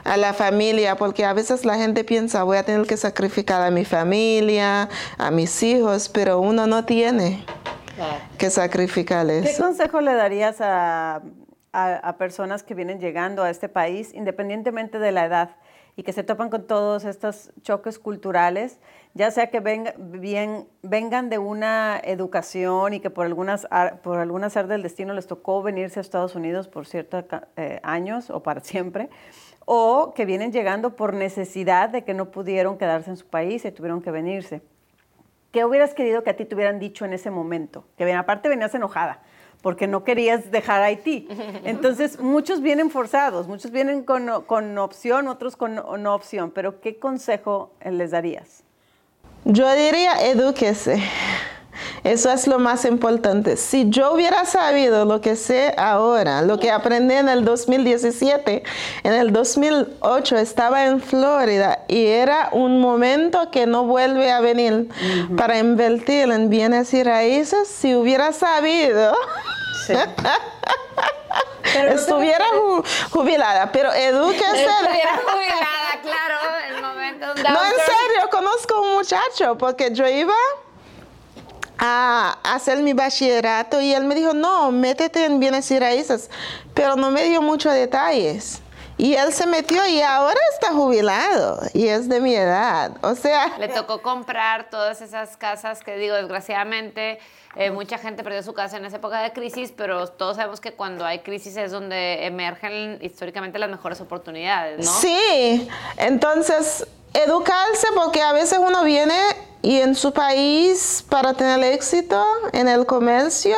a 0.04 0.18
la 0.18 0.34
familia, 0.34 0.96
porque 0.96 1.26
a 1.26 1.34
veces 1.34 1.66
la 1.66 1.76
gente 1.78 2.04
piensa, 2.04 2.44
voy 2.44 2.58
a 2.58 2.64
tener 2.64 2.86
que 2.86 2.98
sacrificar 2.98 3.62
a 3.62 3.72
mi 3.72 3.86
familia, 3.86 4.90
a 5.18 5.32
mis 5.32 5.64
hijos, 5.64 6.10
pero 6.10 6.40
uno 6.40 6.68
no 6.68 6.86
tiene 6.86 7.46
que 8.38 8.50
sacrificar 8.50 9.30
eso. 9.30 9.48
¿Qué 9.50 9.62
consejo 9.62 10.02
le 10.02 10.14
darías 10.14 10.60
a, 10.60 11.22
a, 11.72 12.18
personas 12.18 12.64
que 12.64 12.74
vienen 12.74 13.00
llegando 13.00 13.44
a 13.44 13.50
este 13.50 13.70
país, 13.70 14.14
independientemente 14.14 15.00
de 15.00 15.12
la 15.12 15.26
edad? 15.26 15.56
y 15.96 16.02
que 16.02 16.12
se 16.12 16.24
topan 16.24 16.50
con 16.50 16.66
todos 16.66 17.06
estos 17.06 17.52
choques 17.62 18.00
culturales, 18.00 18.80
ya 19.16 19.30
sea 19.30 19.48
que 19.48 19.60
vengan 19.60 21.30
de 21.30 21.38
una 21.38 22.00
educación 22.04 22.94
y 22.94 23.00
que 23.00 23.10
por 23.10 23.26
algunas 23.26 23.68
por 24.02 24.18
algún 24.18 24.42
del 24.42 24.82
destino 24.82 25.14
les 25.14 25.28
tocó 25.28 25.62
venirse 25.62 26.00
a 26.00 26.02
Estados 26.02 26.36
Unidos 26.36 26.68
por 26.68 26.88
ciertos 26.88 27.24
eh, 27.56 27.80
años 27.84 28.30
o 28.30 28.42
para 28.42 28.62
siempre, 28.62 29.10
o 29.66 30.14
que 30.16 30.26
vienen 30.26 30.52
llegando 30.52 30.96
por 30.96 31.14
necesidad 31.14 31.90
de 31.90 32.04
que 32.04 32.14
no 32.14 32.32
pudieron 32.32 32.78
quedarse 32.78 33.12
en 33.12 33.18
su 33.18 33.28
país 33.28 33.64
y 33.66 33.72
tuvieron 33.72 34.02
que 34.02 34.12
venirse. 34.12 34.62
¿Qué 35.52 35.64
hubieras 35.64 35.94
querido 35.94 36.24
que 36.24 36.32
a 36.32 36.36
ti 36.36 36.46
te 36.46 36.56
hubieran 36.56 36.80
dicho 36.80 37.06
en 37.06 37.14
ese 37.14 37.30
momento? 37.30 37.86
Que 37.96 38.06
bien, 38.06 38.18
aparte 38.18 38.50
venías 38.50 38.74
enojada 38.74 39.22
porque 39.62 39.88
no 39.88 40.04
querías 40.04 40.52
dejar 40.52 40.82
Haití. 40.82 41.28
Entonces, 41.64 42.20
muchos 42.20 42.62
vienen 42.62 42.90
forzados, 42.90 43.48
muchos 43.48 43.72
vienen 43.72 44.04
con, 44.04 44.44
con 44.46 44.78
opción, 44.78 45.30
otros 45.30 45.56
con 45.56 45.76
no 45.76 46.14
opción, 46.14 46.52
pero 46.52 46.82
¿qué 46.82 47.00
consejo 47.00 47.72
les 47.86 48.12
darías? 48.12 48.66
Yo 49.46 49.72
diría, 49.74 50.26
edúquese. 50.26 51.04
Eso 52.04 52.32
es 52.32 52.48
lo 52.48 52.60
más 52.60 52.84
importante. 52.86 53.56
Si 53.56 53.90
yo 53.90 54.14
hubiera 54.14 54.46
sabido 54.46 55.06
lo 55.06 55.22
que 55.22 55.36
sé 55.36 55.74
ahora, 55.78 56.42
lo 56.42 56.60
que 56.60 56.70
aprendí 56.70 57.16
en 57.16 57.30
el 57.30 57.46
2017, 57.46 58.64
en 59.04 59.14
el 59.14 59.32
2008 59.32 60.38
estaba 60.38 60.86
en 60.86 61.02
Florida 61.02 61.80
y 61.88 62.06
era 62.08 62.50
un 62.52 62.82
momento 62.82 63.52
que 63.52 63.66
no 63.66 63.86
vuelve 63.86 64.32
a 64.32 64.42
venir 64.42 64.90
para 65.38 65.58
invertir 65.58 66.30
en 66.32 66.50
bienes 66.50 66.94
y 66.94 67.04
raíces, 67.04 67.68
si 67.68 67.96
hubiera 67.96 68.34
sabido... 68.34 69.16
estuviera 71.92 72.46
jubilada, 73.10 73.72
pero 73.72 73.92
edúquese. 73.94 74.66
Estuviera 74.66 75.20
jubilada, 75.26 76.02
claro. 76.02 76.43
No, 77.24 77.66
en 77.66 77.72
serio, 77.72 78.30
conozco 78.30 78.82
un 78.82 78.94
muchacho 78.96 79.58
porque 79.58 79.94
yo 79.94 80.08
iba 80.08 80.34
a 81.78 82.38
hacer 82.44 82.80
mi 82.80 82.94
bachillerato 82.94 83.80
y 83.82 83.94
él 83.94 84.04
me 84.04 84.16
dijo, 84.16 84.34
no, 84.34 84.72
métete 84.72 85.26
en 85.26 85.40
bienes 85.40 85.70
y 85.72 85.80
raíces, 85.80 86.30
pero 86.74 86.96
no 86.96 87.12
me 87.12 87.24
dio 87.24 87.42
muchos 87.42 87.74
detalles. 87.74 88.62
Y 88.98 89.16
él 89.16 89.34
se 89.34 89.48
metió 89.48 89.86
y 89.88 90.02
ahora 90.02 90.40
está 90.54 90.72
jubilado 90.72 91.60
y 91.74 91.88
es 91.88 92.08
de 92.10 92.20
mi 92.20 92.36
edad. 92.36 92.92
O 93.02 93.16
sea... 93.16 93.58
Le 93.58 93.68
tocó 93.68 94.02
comprar 94.02 94.70
todas 94.70 95.02
esas 95.02 95.36
casas 95.36 95.84
que 95.84 95.98
digo, 95.98 96.16
desgraciadamente, 96.16 97.20
eh, 97.56 97.72
mucha 97.72 97.98
gente 97.98 98.24
perdió 98.24 98.42
su 98.44 98.54
casa 98.54 98.78
en 98.78 98.86
esa 98.86 98.98
época 98.98 99.22
de 99.22 99.32
crisis, 99.32 99.74
pero 99.76 100.08
todos 100.08 100.38
sabemos 100.38 100.60
que 100.60 100.74
cuando 100.74 101.06
hay 101.06 101.20
crisis 101.20 101.56
es 101.58 101.72
donde 101.72 102.26
emergen 102.26 102.98
históricamente 103.02 103.60
las 103.60 103.70
mejores 103.70 104.02
oportunidades, 104.02 104.86
¿no? 104.86 104.92
Sí, 104.92 105.68
entonces 105.98 106.88
educarse 107.14 107.88
porque 107.96 108.22
a 108.22 108.34
veces 108.34 108.60
uno 108.60 108.84
viene 108.84 109.16
y 109.62 109.80
en 109.80 109.96
su 109.96 110.12
país, 110.12 111.06
para 111.08 111.34
tener 111.34 111.64
éxito 111.64 112.22
en 112.52 112.68
el 112.68 112.86
comercio, 112.86 113.56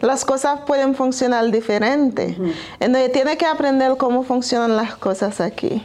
las 0.00 0.24
cosas 0.24 0.60
pueden 0.66 0.94
funcionar 0.94 1.50
diferente. 1.50 2.36
Entonces 2.80 3.12
tiene 3.12 3.38
que 3.38 3.46
aprender 3.46 3.96
cómo 3.96 4.24
funcionan 4.24 4.76
las 4.76 4.96
cosas 4.96 5.40
aquí. 5.40 5.82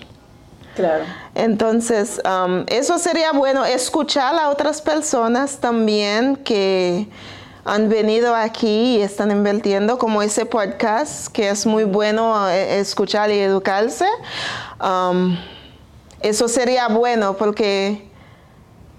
Claro. 0.78 1.04
Entonces, 1.34 2.22
um, 2.24 2.64
eso 2.68 3.00
sería 3.00 3.32
bueno, 3.32 3.66
escuchar 3.66 4.36
a 4.36 4.50
otras 4.50 4.80
personas 4.80 5.58
también 5.58 6.36
que 6.36 7.08
han 7.66 7.90
venido 7.90 8.36
aquí 8.36 8.98
y 8.98 9.02
están 9.02 9.32
invirtiendo, 9.32 9.98
como 9.98 10.22
ese 10.22 10.46
podcast, 10.46 11.30
que 11.30 11.50
es 11.50 11.66
muy 11.66 11.84
bueno 11.84 12.48
eh, 12.48 12.80
escuchar 12.80 13.32
y 13.32 13.40
educarse. 13.40 14.06
Um, 14.80 15.36
eso 16.22 16.48
sería 16.48 16.88
bueno 16.90 17.36
porque 17.36 18.08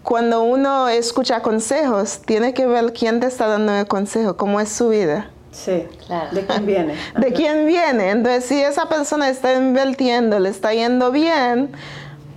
cuando 0.03 0.43
uno 0.43 0.89
escucha 0.89 1.43
consejos, 1.43 2.23
tiene 2.27 2.55
que 2.55 2.67
ver 2.67 2.93
quién 2.93 3.21
te 3.21 3.29
está 3.29 3.47
dando 3.47 3.73
el 3.73 3.87
consejo, 3.87 4.37
cómo 4.37 4.59
es 4.61 4.69
su 4.69 4.89
vida. 4.89 5.31
Sí, 5.51 5.87
claro. 6.07 6.29
¿De 6.33 6.47
quién 6.47 6.67
viene? 6.67 6.95
¿De 7.17 7.33
quién 7.33 7.67
viene? 7.67 8.11
Entonces, 8.11 8.45
si 8.45 8.61
esa 8.61 8.89
persona 8.89 9.29
está 9.29 9.55
invirtiendo, 9.55 10.39
le 10.39 10.51
está 10.51 10.73
yendo 10.73 11.11
bien, 11.11 11.71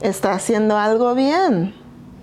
está 0.01 0.33
haciendo 0.33 0.77
algo 0.77 1.13
bien. 1.13 1.73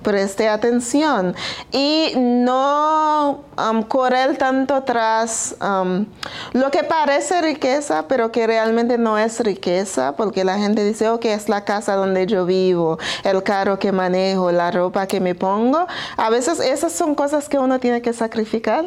preste 0.03 0.49
atención 0.49 1.35
y 1.71 2.13
no 2.17 3.45
um, 3.59 3.83
correr 3.83 4.37
tanto 4.39 4.83
tras 4.83 5.57
um, 5.61 6.07
lo 6.53 6.71
que 6.71 6.85
parece 6.85 7.43
riqueza, 7.43 8.07
pero 8.09 8.33
que 8.33 8.47
realmente 8.47 8.97
no 8.97 9.19
es 9.19 9.41
riqueza, 9.41 10.17
porque 10.17 10.45
la 10.45 10.59
gente 10.59 10.85
dice, 10.85 11.09
ok, 11.09 11.27
es 11.27 11.49
la 11.49 11.65
casa 11.65 11.95
donde 11.95 12.27
yo 12.27 12.47
vivo, 12.47 12.99
el 13.25 13.43
carro 13.43 13.79
que 13.79 13.93
manejo, 13.93 14.51
la 14.53 14.71
ropa 14.71 15.07
que 15.07 15.21
me 15.21 15.35
pongo. 15.35 15.87
A 16.17 16.31
veces 16.31 16.61
esas 16.61 16.93
son 16.93 17.15
cosas 17.15 17.49
que 17.49 17.59
uno 17.59 17.79
tiene 17.79 18.01
que 18.01 18.13
sacrificar. 18.13 18.87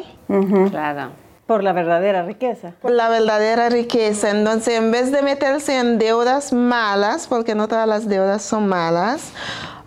Claro. 0.70 1.21
Por 1.46 1.64
la 1.64 1.72
verdadera 1.72 2.22
riqueza. 2.22 2.72
Por 2.80 2.92
la 2.92 3.08
verdadera 3.08 3.68
riqueza. 3.68 4.30
Entonces, 4.30 4.74
en 4.74 4.90
vez 4.90 5.10
de 5.10 5.22
meterse 5.22 5.76
en 5.76 5.98
deudas 5.98 6.52
malas, 6.52 7.26
porque 7.26 7.54
no 7.54 7.68
todas 7.68 7.88
las 7.88 8.08
deudas 8.08 8.42
son 8.42 8.68
malas, 8.68 9.32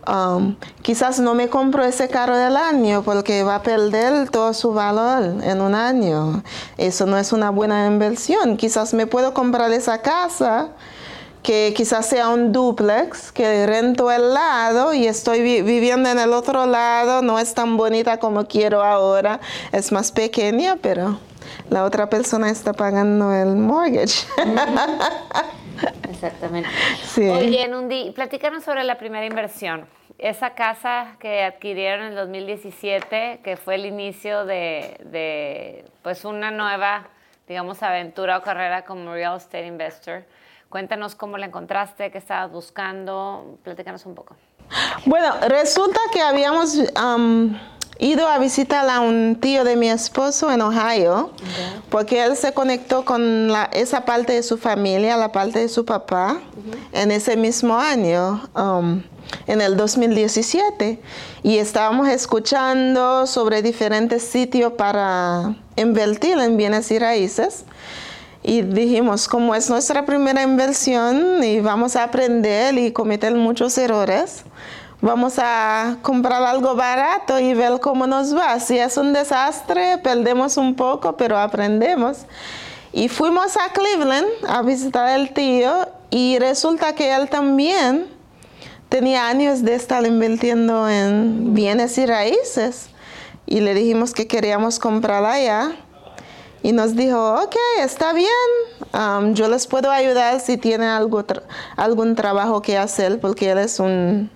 um, 0.07 0.55
quizás 0.81 1.19
no 1.19 1.33
me 1.33 1.47
compro 1.47 1.83
ese 1.83 2.09
carro 2.09 2.37
del 2.37 2.57
año 2.57 3.03
porque 3.03 3.43
va 3.43 3.55
a 3.55 3.63
perder 3.63 4.29
todo 4.29 4.53
su 4.53 4.73
valor 4.73 5.43
en 5.43 5.61
un 5.61 5.75
año. 5.75 6.43
Eso 6.77 7.05
no 7.05 7.17
es 7.17 7.31
una 7.31 7.51
buena 7.51 7.87
inversión. 7.87 8.57
Quizás 8.57 8.93
me 8.93 9.07
puedo 9.07 9.33
comprar 9.33 9.71
esa 9.71 10.01
casa 10.01 10.71
que 11.41 11.73
quizás 11.75 12.07
sea 12.07 12.29
un 12.29 12.51
duplex, 12.51 13.31
que 13.31 13.67
rento 13.67 14.11
el 14.11 14.33
lado 14.33 14.93
y 14.95 15.05
estoy 15.05 15.61
viviendo 15.61 16.09
en 16.09 16.17
el 16.17 16.33
otro 16.33 16.65
lado, 16.65 17.21
no 17.21 17.37
es 17.37 17.53
tan 17.53 17.77
bonita 17.77 18.17
como 18.17 18.47
quiero 18.47 18.83
ahora, 18.83 19.39
es 19.71 19.91
más 19.91 20.11
pequeña, 20.11 20.77
pero 20.81 21.19
la 21.69 21.83
otra 21.83 22.09
persona 22.09 22.49
está 22.49 22.73
pagando 22.73 23.31
el 23.33 23.55
mortgage. 23.55 24.25
Exactamente. 26.09 26.69
Sí. 27.03 27.27
Oye, 27.27 27.67
Nundi, 27.67 28.11
platícanos 28.11 28.63
sobre 28.63 28.83
la 28.83 28.97
primera 28.97 29.25
inversión. 29.25 29.87
Esa 30.17 30.51
casa 30.51 31.17
que 31.19 31.43
adquirieron 31.43 32.05
en 32.05 32.11
el 32.13 32.15
2017, 32.15 33.41
que 33.43 33.57
fue 33.57 33.75
el 33.75 33.85
inicio 33.85 34.45
de, 34.45 34.97
de 35.03 35.85
pues 36.01 36.23
una 36.23 36.51
nueva, 36.51 37.07
digamos, 37.47 37.83
aventura 37.83 38.37
o 38.37 38.41
carrera 38.41 38.85
como 38.85 39.13
real 39.13 39.37
estate 39.37 39.67
investor. 39.67 40.23
Cuéntanos 40.69 41.15
cómo 41.15 41.37
la 41.37 41.45
encontraste, 41.47 42.11
qué 42.11 42.17
estabas 42.17 42.51
buscando, 42.51 43.57
platícanos 43.63 44.05
un 44.05 44.15
poco. 44.15 44.35
Bueno, 45.05 45.35
resulta 45.47 45.99
que 46.11 46.21
habíamos 46.21 46.79
ido 47.99 48.27
a 48.27 48.37
visitar 48.39 48.89
a 48.89 48.99
un 48.99 49.37
tío 49.39 49.63
de 49.63 49.75
mi 49.75 49.89
esposo 49.89 50.51
en 50.51 50.61
Ohio, 50.61 51.31
porque 51.89 52.23
él 52.23 52.35
se 52.35 52.53
conectó 52.53 53.05
con 53.05 53.51
esa 53.71 54.05
parte 54.05 54.33
de 54.33 54.43
su 54.43 54.57
familia, 54.57 55.17
la 55.17 55.31
parte 55.31 55.59
de 55.59 55.69
su 55.69 55.85
papá, 55.85 56.39
en 56.91 57.11
ese 57.11 57.37
mismo 57.37 57.77
año, 57.77 58.43
um, 58.55 59.01
en 59.47 59.61
el 59.61 59.77
2017. 59.77 60.99
Y 61.43 61.57
estábamos 61.57 62.07
escuchando 62.09 63.27
sobre 63.27 63.61
diferentes 63.61 64.23
sitios 64.23 64.73
para 64.73 65.55
invertir 65.75 66.37
en 66.39 66.57
bienes 66.57 66.91
y 66.91 66.99
raíces. 66.99 67.65
Y 68.47 68.61
dijimos, 68.61 69.27
como 69.27 69.55
es 69.55 69.69
nuestra 69.71 70.05
primera 70.05 70.43
inversión 70.43 71.43
y 71.43 71.61
vamos 71.61 71.95
a 71.95 72.03
aprender 72.03 72.77
y 72.77 72.91
cometer 72.91 73.33
muchos 73.33 73.75
errores, 73.79 74.43
vamos 75.05 75.35
a 75.37 75.97
comprar 76.01 76.41
algo 76.41 76.75
barato 76.75 77.39
y 77.39 77.53
ver 77.53 77.79
cómo 77.79 78.07
nos 78.07 78.35
va. 78.35 78.59
Si 78.59 78.77
es 78.77 78.97
un 78.97 79.13
desastre, 79.13 79.99
perdemos 79.99 80.57
un 80.57 80.75
poco, 80.75 81.15
pero 81.15 81.37
aprendemos. 81.37 82.25
Y 82.91 83.07
fuimos 83.07 83.55
a 83.55 83.71
Cleveland 83.71 84.27
a 84.47 84.63
visitar 84.63 85.07
al 85.07 85.31
tío 85.31 85.87
y 86.09 86.39
resulta 86.39 86.95
que 86.95 87.13
él 87.13 87.29
también 87.29 88.07
tenía 88.89 89.27
años 89.27 89.63
de 89.63 89.75
estar 89.75 90.05
invirtiendo 90.05 90.89
en 90.89 91.53
bienes 91.53 91.97
y 91.99 92.05
raíces. 92.07 92.89
Y 93.45 93.59
le 93.59 93.75
dijimos 93.75 94.11
que 94.13 94.25
queríamos 94.25 94.79
comprar 94.79 95.23
allá. 95.23 95.75
Y 96.63 96.71
nos 96.71 96.95
dijo, 96.95 97.43
ok, 97.43 97.55
está 97.79 98.11
bien, 98.11 98.31
um, 98.91 99.35
yo 99.35 99.47
les 99.49 99.67
puedo 99.67 99.91
ayudar 99.91 100.39
si 100.39 100.57
tienen 100.57 100.89
algo 100.89 101.23
algún 101.75 102.15
trabajo 102.15 102.63
que 102.63 102.75
hacer, 102.75 103.19
porque 103.19 103.51
él 103.51 103.59
es 103.59 103.79
un 103.79 104.31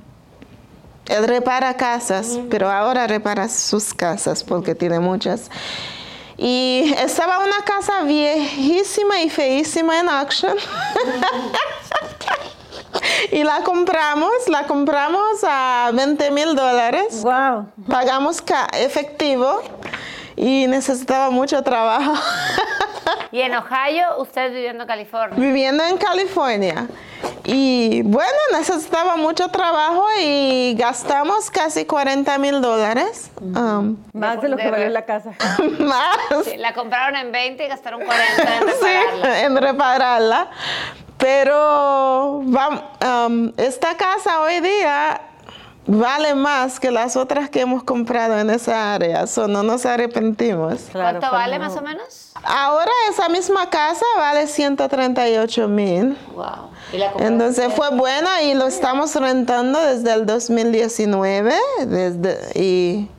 él 1.10 1.28
repara 1.28 1.76
casas, 1.76 2.40
pero 2.50 2.70
ahora 2.70 3.08
repara 3.08 3.50
sus 3.50 3.94
casas 3.94 4.44
porque 4.44 4.76
tiene 4.76 5.00
muchas. 5.00 5.50
Y 6.38 6.94
estaba 6.98 7.40
una 7.40 7.62
casa 7.66 8.04
viejísima 8.04 9.22
y 9.22 9.30
feísima 9.30 10.00
en 10.00 10.08
auction. 10.08 10.56
y 13.32 13.44
la 13.44 13.64
compramos, 13.64 14.32
la 14.48 14.68
compramos 14.68 15.44
a 15.44 15.92
20 15.94 16.32
mil 16.32 16.56
dólares. 16.56 17.22
Wow. 17.24 17.68
Pagamos 17.90 18.44
efectivo 18.74 19.62
y 20.36 20.68
necesitaba 20.68 21.30
mucho 21.30 21.62
trabajo. 21.64 22.14
¿Y 23.32 23.42
en 23.42 23.56
Ohio, 23.56 24.20
usted 24.20 24.54
viviendo 24.54 24.84
en 24.84 24.88
California? 24.88 25.38
Viviendo 25.38 25.84
en 25.84 25.98
California. 25.98 26.88
Y 27.52 28.04
bueno, 28.04 28.38
necesitaba 28.52 29.16
mucho 29.16 29.48
trabajo 29.48 30.06
y 30.22 30.76
gastamos 30.78 31.50
casi 31.50 31.84
40 31.84 32.38
mil 32.38 32.62
dólares. 32.62 33.32
Um, 33.42 33.98
más 34.14 34.40
de, 34.40 34.50
lo 34.50 34.58
que 34.58 34.70
valió 34.70 34.88
la 34.90 35.04
casa. 35.04 35.34
más. 35.80 36.56
la 36.58 36.74
compraron 36.76 37.16
en 37.16 37.32
20 37.32 37.66
y 37.66 37.68
gastaron 37.68 38.02
40 38.06 38.56
en 38.56 38.68
repararla. 38.68 39.24
Sí, 39.24 39.46
en 39.46 39.58
repararla. 39.58 40.50
Pero 41.18 42.36
um, 42.38 43.52
esta 43.58 43.98
casa 43.98 44.42
hoy 44.42 44.60
día 44.60 45.20
vale 45.90 46.36
más 46.36 46.80
que 46.80 46.92
las 46.92 47.16
otras 47.16 47.50
que 47.50 47.62
hemos 47.62 47.84
comprado 47.84 48.38
en 48.40 48.50
esa 48.50 48.94
área, 48.94 49.26
so 49.26 49.48
no 49.48 49.64
nos 49.64 49.86
arrepentimos. 49.86 50.88
¿Cuánto 50.92 51.32
vale 51.32 51.58
más 51.58 51.76
o 51.76 51.82
menos? 51.82 52.32
Ahora 52.44 52.92
esa 53.10 53.28
misma 53.28 53.70
casa 53.70 54.06
vale 54.18 54.48
138 54.48 55.68
mil. 55.68 56.18
Wow. 56.36 56.70
Entonces 57.20 57.74
fue 57.74 57.90
buena 57.90 58.44
y 58.44 58.54
lo 58.54 58.68
estamos 58.68 59.16
rentando 59.16 59.80
desde 59.80 60.14
el 60.14 60.26
2019 60.26 61.56
desde, 61.86 62.60
y, 62.60 63.10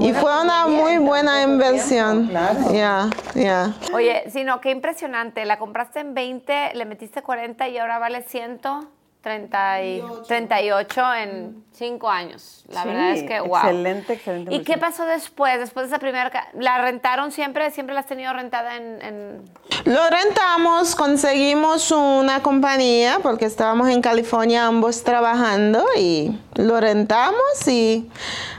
y 0.00 0.12
fue 0.12 0.40
una 0.40 0.66
muy 0.68 0.98
buena 0.98 1.42
inversión. 1.42 2.30
Ya, 2.72 3.10
ya. 3.34 3.74
Oye, 3.92 4.24
sino 4.30 4.60
qué 4.60 4.70
impresionante. 4.70 5.44
La 5.44 5.58
compraste 5.58 6.00
en 6.00 6.14
20, 6.14 6.74
le 6.74 6.84
metiste 6.84 7.22
40 7.22 7.68
y 7.68 7.78
ahora 7.78 7.98
vale 7.98 8.22
100. 8.22 8.60
38 9.28 11.14
en 11.14 11.64
5 11.78 12.10
años. 12.10 12.64
La 12.68 12.84
verdad 12.84 13.12
es 13.12 13.22
que, 13.22 13.40
wow. 13.40 13.56
Excelente, 13.56 14.12
excelente. 14.14 14.54
¿Y 14.54 14.62
qué 14.64 14.78
pasó 14.78 15.04
después? 15.04 15.60
Después 15.60 15.84
de 15.84 15.94
esa 15.94 16.00
primera... 16.00 16.30
¿La 16.54 16.82
rentaron 16.82 17.30
siempre? 17.30 17.70
¿Siempre 17.70 17.94
la 17.94 18.00
has 18.00 18.06
tenido 18.06 18.32
rentada 18.32 18.76
en, 18.76 19.44
Lo 19.84 20.10
rentamos, 20.10 20.96
conseguimos 20.96 21.92
una 21.92 22.42
compañía 22.42 23.20
porque 23.22 23.44
estábamos 23.44 23.88
en 23.90 24.02
California 24.02 24.66
ambos 24.66 25.04
trabajando 25.04 25.84
y 25.96 26.36
lo 26.56 26.80
rentamos 26.80 27.68
y 27.68 28.10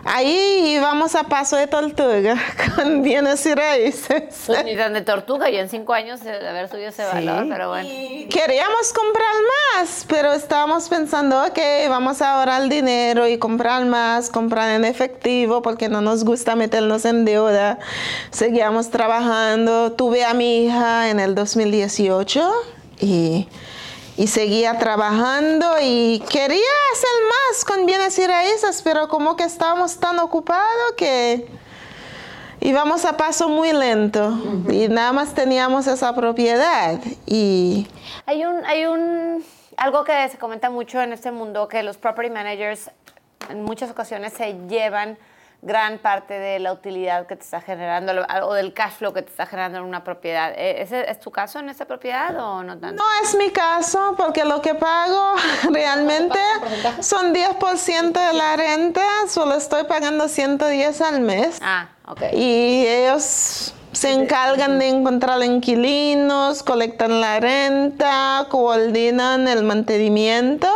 ahí 0.06 0.76
íbamos 0.76 1.16
a 1.16 1.26
paso 1.26 1.58
de 1.58 1.68
tortuga 1.68 2.38
con 2.76 3.04
bienes 3.04 3.46
y 3.46 3.54
raíces. 3.54 4.44
Pues 4.46 4.64
ni 4.64 4.78
tan 4.78 4.94
de 4.94 5.02
tortuga, 5.02 5.50
y 5.50 5.58
en 5.58 5.68
5 5.68 5.94
años 5.94 6.24
de 6.24 6.48
haber 6.48 6.70
subido 6.70 6.90
ese 6.90 7.04
valor, 7.04 7.48
pero 7.50 7.70
bueno. 7.70 7.90
Queríamos 8.30 8.94
comprar 8.94 9.34
más, 9.76 10.06
pero 10.08 10.32
estábamos 10.32 10.59
pensando, 10.89 11.41
ok, 11.45 11.58
vamos 11.88 12.22
a 12.22 12.34
ahorrar 12.34 12.67
dinero 12.67 13.28
y 13.28 13.38
comprar 13.38 13.86
más, 13.86 14.30
comprar 14.30 14.76
en 14.76 14.84
efectivo 14.84 15.62
porque 15.62 15.88
no 15.88 16.02
nos 16.02 16.26
gusta 16.26 16.56
meternos 16.56 17.06
en 17.06 17.24
deuda. 17.24 17.80
Seguíamos 18.32 18.89
trabajando. 18.89 19.93
Tuve 19.93 20.26
a 20.26 20.34
mi 20.34 20.65
hija 20.65 21.10
en 21.10 21.22
el 21.22 21.34
2018 21.34 22.52
y, 23.00 23.48
y 24.17 24.28
seguía 24.28 24.78
trabajando 24.78 25.65
y 25.82 26.22
quería 26.30 26.74
hacer 26.93 27.10
más 27.30 27.65
con 27.65 27.86
bienes 27.86 28.19
y 28.19 28.28
raíces, 28.28 28.82
pero 28.84 29.08
como 29.08 29.38
que 29.38 29.45
estábamos 29.45 29.98
tan 29.98 30.19
ocupados 30.19 30.93
que 30.98 31.48
íbamos 32.60 33.06
a 33.06 33.15
paso 33.15 33.48
muy 33.48 33.72
lento 33.72 34.38
y 34.69 34.89
nada 34.89 35.13
más 35.13 35.34
teníamos 35.34 35.88
esa 35.88 36.13
propiedad 36.13 37.00
y 37.26 37.88
hay 38.26 38.43
un 38.43 38.65
hay 38.65 38.86
un 38.86 39.41
algo 39.80 40.04
que 40.04 40.30
se 40.30 40.38
comenta 40.38 40.70
mucho 40.70 41.02
en 41.02 41.13
este 41.13 41.32
mundo, 41.32 41.68
que 41.68 41.84
los 41.84 41.98
property 41.98 42.30
managers 42.30 42.92
en 43.50 43.63
muchas 43.63 43.89
ocasiones 43.89 44.34
se 44.34 44.54
llevan 44.68 45.18
gran 45.62 45.98
parte 45.98 46.34
de 46.36 46.60
la 46.60 46.72
utilidad 46.72 47.28
que 47.28 47.36
te 47.36 47.44
está 47.44 47.60
generando 47.60 48.13
o 48.44 48.54
del 48.54 48.74
cash 48.74 48.94
flow 48.94 49.13
que 49.13 49.22
te 49.22 49.30
está 49.30 49.46
generando 49.46 49.80
en 49.80 49.84
una 49.84 50.04
propiedad. 50.04 50.54
¿E-, 50.56 50.82
¿Ese 50.82 51.10
es 51.10 51.20
tu 51.20 51.32
caso 51.32 51.60
en 51.60 51.70
esta 51.70 51.86
propiedad 51.86 52.38
o 52.39 52.63
no 52.63 52.78
tanto? 52.78 53.02
No 53.02 53.10
es 53.24 53.36
mi 53.36 53.50
caso 53.52 54.15
porque 54.18 54.46
lo 54.46 54.62
que 54.62 54.76
pago 54.76 55.36
realmente 55.72 56.39
son 57.02 57.34
10% 57.34 58.12
de 58.12 58.34
la 58.34 58.56
renta, 58.56 59.02
solo 59.28 59.56
estoy 59.56 59.84
pagando 59.84 60.28
110 60.28 61.02
al 61.02 61.22
mes. 61.22 61.60
Ah, 61.62 61.89
ok. 62.08 62.22
Y 62.34 62.86
ellos 62.88 63.74
se 64.00 64.14
encargan 64.14 64.80
de 64.80 64.88
encontrar 64.88 65.44
inquilinos, 65.44 66.64
colectan 66.64 67.20
la 67.20 67.42
renta, 67.42 68.48
coordinan 68.48 69.46
el 69.50 69.66
mantenimiento. 69.66 70.70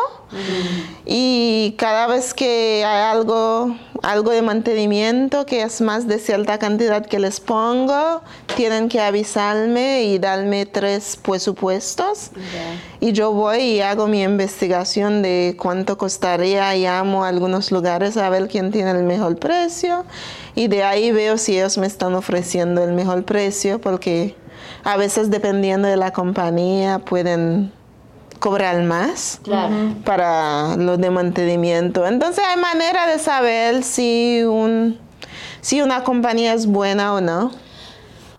Y 1.06 1.74
cada 1.78 2.08
vez 2.08 2.34
que 2.34 2.84
hay 2.86 3.02
algo, 3.16 3.78
algo 4.04 4.32
de 4.32 4.42
mantenimiento 4.42 5.46
que 5.46 5.64
es 5.64 5.80
más 5.80 6.08
de 6.08 6.20
cierta 6.20 6.60
cantidad 6.60 7.06
que 7.06 7.20
les 7.20 7.40
pongo, 7.40 8.22
tienen 8.56 8.90
que 8.90 9.00
avisarme 9.00 10.04
y 10.04 10.20
darme 10.20 10.66
tres 10.66 11.16
presupuestos. 11.16 12.32
Y 13.00 13.14
yo 13.14 13.32
voy 13.32 13.60
y 13.60 13.82
hago 13.82 14.08
mi 14.08 14.22
investigación 14.22 15.22
de 15.22 15.56
cuánto 15.58 15.98
costaría, 15.98 16.76
llamo 16.76 17.24
a 17.24 17.30
algunos 17.30 17.72
lugares 17.72 18.18
a 18.18 18.30
ver 18.30 18.50
quién 18.50 18.72
tiene 18.72 18.92
el 18.92 19.04
mejor 19.04 19.38
precio. 19.38 20.04
Y 20.54 20.68
de 20.68 20.84
ahí 20.84 21.14
veo 21.14 21.38
si 21.38 21.58
ellos 21.58 21.78
me 21.78 21.88
están 21.88 22.14
ofreciendo 22.14 22.84
el 22.84 22.92
mejor 22.92 23.24
precio, 23.24 23.80
porque 23.80 24.36
a 24.84 24.98
veces 24.98 25.32
dependiendo 25.32 25.88
de 25.88 25.96
la 25.96 26.12
compañía 26.12 27.00
pueden 27.00 27.72
cobrar 28.44 28.84
más 28.84 29.40
para 30.04 30.76
lo 30.76 30.98
de 30.98 31.10
mantenimiento. 31.10 32.06
Entonces 32.06 32.44
hay 32.46 32.60
manera 32.60 33.08
de 33.08 33.18
saber 33.18 33.84
si, 33.84 34.44
un, 34.44 35.00
si 35.62 35.82
una 35.82 36.04
compañía 36.04 36.54
es 36.54 36.66
buena 36.66 37.14
o 37.14 37.22
no. 37.22 37.52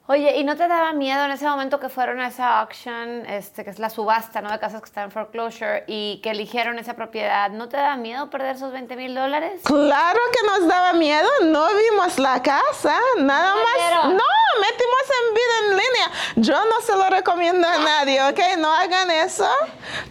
Oye, 0.07 0.37
¿y 0.37 0.45
no 0.45 0.55
te 0.55 0.69
daba 0.69 0.93
miedo 0.93 1.25
en 1.25 1.31
ese 1.31 1.47
momento 1.47 1.81
que 1.81 1.89
fueron 1.89 2.21
a 2.21 2.29
esa 2.29 2.61
auction, 2.61 3.25
este, 3.25 3.65
que 3.65 3.71
es 3.71 3.79
la 3.79 3.89
subasta 3.89 4.43
¿no? 4.43 4.53
de 4.53 4.59
casas 4.59 4.83
que 4.83 4.85
están 4.85 5.05
en 5.05 5.11
foreclosure 5.11 5.85
y 5.87 6.21
que 6.23 6.33
eligieron 6.33 6.79
esa 6.79 6.93
propiedad? 6.93 7.49
¿No 7.49 7.71
te 7.71 7.79
da 7.79 7.97
miedo 7.97 8.29
perder 8.29 8.57
esos 8.57 8.71
20 8.71 8.97
mil 8.97 9.15
dólares? 9.15 9.63
Claro 9.65 10.21
que 10.31 10.47
nos 10.47 10.69
daba 10.69 10.93
miedo, 10.93 11.27
no 11.45 11.67
vimos 11.75 12.19
la 12.19 12.43
casa, 12.43 12.99
nada 13.17 13.55
más. 13.55 14.13
No, 14.13 14.61
metimos 14.61 15.05
en 15.09 15.35
vida 15.35 15.55
en 15.63 15.71
línea. 15.71 16.11
Yo 16.37 16.65
no 16.67 16.83
se 16.83 16.95
lo 16.97 17.09
recomiendo 17.09 17.67
a 17.67 17.79
nadie, 17.79 18.23
¿ok? 18.25 18.59
No 18.59 18.71
hagan 18.75 19.11
eso. 19.11 19.49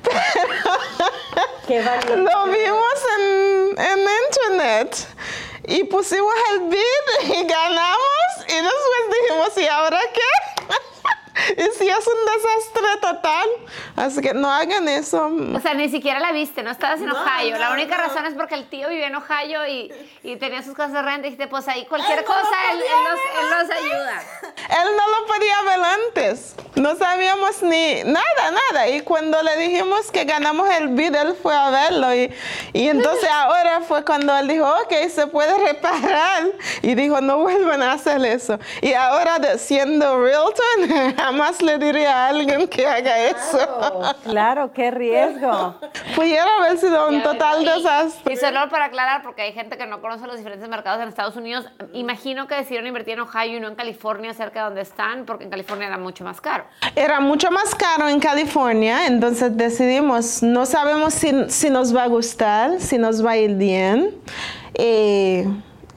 Pero 1.67 2.15
lo 2.15 2.45
vimos 2.45 2.93
en, 3.19 3.79
en 3.79 3.99
internet 4.25 5.07
y 5.67 5.83
pusimos 5.83 6.33
el 6.51 6.61
bid 6.61 7.35
y 7.35 7.43
ganamos 7.45 8.22
y 8.53 8.61
después 8.61 9.21
dijimos, 9.21 9.57
¿y 9.57 9.67
ahora 9.67 9.99
qué? 10.13 10.32
y 11.57 11.77
si 11.77 11.89
es 11.89 12.07
un 12.07 12.25
desastre 12.25 12.87
total. 13.01 13.49
Así 13.95 14.21
que 14.21 14.33
no 14.33 14.49
hagan 14.49 14.87
eso. 14.87 15.29
O 15.53 15.59
sea, 15.59 15.73
ni 15.73 15.89
siquiera 15.89 16.19
la 16.19 16.31
viste, 16.31 16.63
no 16.63 16.71
estabas 16.71 17.01
en 17.01 17.11
Ohio. 17.11 17.57
la 17.57 17.71
única 17.71 17.97
razón 17.97 18.25
es 18.25 18.33
porque 18.33 18.55
el 18.55 18.69
tío 18.69 18.89
vivía 18.89 19.07
en 19.07 19.15
Ohio 19.15 19.65
y, 19.67 19.91
y 20.23 20.35
tenía 20.37 20.63
sus 20.63 20.73
cosas 20.73 20.93
de 20.93 21.01
renta 21.01 21.27
y 21.27 21.31
dijiste, 21.31 21.47
pues 21.47 21.67
ahí 21.67 21.85
cualquier 21.85 22.23
cosa 22.23 22.71
él, 22.71 22.79
él, 22.79 23.49
nos, 23.49 23.69
ayuda. 23.69 24.23
Él 24.63 24.89
no 24.95 25.07
lo 25.07 25.27
podía 25.27 25.61
ver 25.63 25.79
antes. 26.07 26.55
No 26.75 26.95
sabíamos 26.95 27.61
ni 27.61 28.03
nada, 28.03 28.51
nada. 28.71 28.87
Y 28.87 29.01
cuando 29.01 29.41
le 29.43 29.57
dijimos 29.57 30.09
que 30.11 30.23
ganamos 30.23 30.69
el 30.69 30.89
bid, 30.89 31.13
él 31.13 31.35
fue 31.41 31.53
a 31.53 31.69
verlo. 31.69 32.13
Y, 32.15 32.33
y 32.73 32.87
entonces 32.87 33.29
ahora 33.31 33.81
fue 33.81 34.03
cuando 34.03 34.35
él 34.37 34.47
dijo, 34.47 34.65
ok, 34.65 35.09
se 35.09 35.27
puede 35.27 35.57
reparar. 35.65 36.45
Y 36.81 36.95
dijo, 36.95 37.21
no 37.21 37.39
vuelvan 37.39 37.83
a 37.83 37.93
hacer 37.93 38.23
eso. 38.25 38.59
Y 38.81 38.93
ahora 38.93 39.39
siendo 39.57 40.19
realtor, 40.19 40.63
jamás 41.33 41.61
le 41.63 41.79
diría 41.79 42.25
a 42.25 42.27
alguien 42.29 42.67
que 42.67 42.85
haga 42.85 43.17
eso. 43.25 44.15
Claro, 44.23 44.71
qué 44.71 44.91
riesgo. 44.91 45.75
Pudiera 46.15 46.47
haber 46.59 46.77
sido 46.77 47.09
un 47.09 47.23
total 47.23 47.65
desastre. 47.65 48.33
Y 48.33 48.37
solo 48.37 48.69
para 48.69 48.85
aclarar, 48.85 49.23
porque 49.23 49.41
hay 49.41 49.53
gente 49.53 49.77
que 49.77 49.87
no 49.87 49.99
conoce 49.99 50.27
los 50.27 50.37
diferentes 50.37 50.69
mercados 50.69 51.01
en 51.01 51.09
Estados 51.09 51.35
Unidos, 51.35 51.65
imagino 51.93 52.47
que 52.47 52.55
decidieron 52.55 52.87
invertir 52.87 53.15
en 53.15 53.21
Ohio 53.21 53.57
y 53.57 53.59
no 53.59 53.67
en 53.67 53.75
California, 53.75 54.33
cerca 54.33 54.59
de 54.59 54.65
donde 54.65 54.81
están, 54.81 55.25
porque 55.25 55.45
en 55.45 55.49
California 55.49 55.87
era 55.87 55.97
mucho 55.97 56.23
más 56.23 56.39
caro. 56.39 56.65
Era 56.95 57.19
mucho 57.19 57.49
más 57.49 57.73
caro 57.73 58.07
en 58.07 58.19
California, 58.19 59.07
entonces 59.07 59.57
decidimos, 59.57 60.43
no 60.43 60.65
sabemos 60.65 61.13
si, 61.13 61.49
si 61.49 61.69
nos 61.69 61.95
va 61.95 62.03
a 62.03 62.07
gustar, 62.07 62.79
si 62.79 62.97
nos 62.97 63.25
va 63.25 63.31
a 63.31 63.37
ir 63.37 63.55
bien. 63.55 64.15
Eh, 64.75 65.47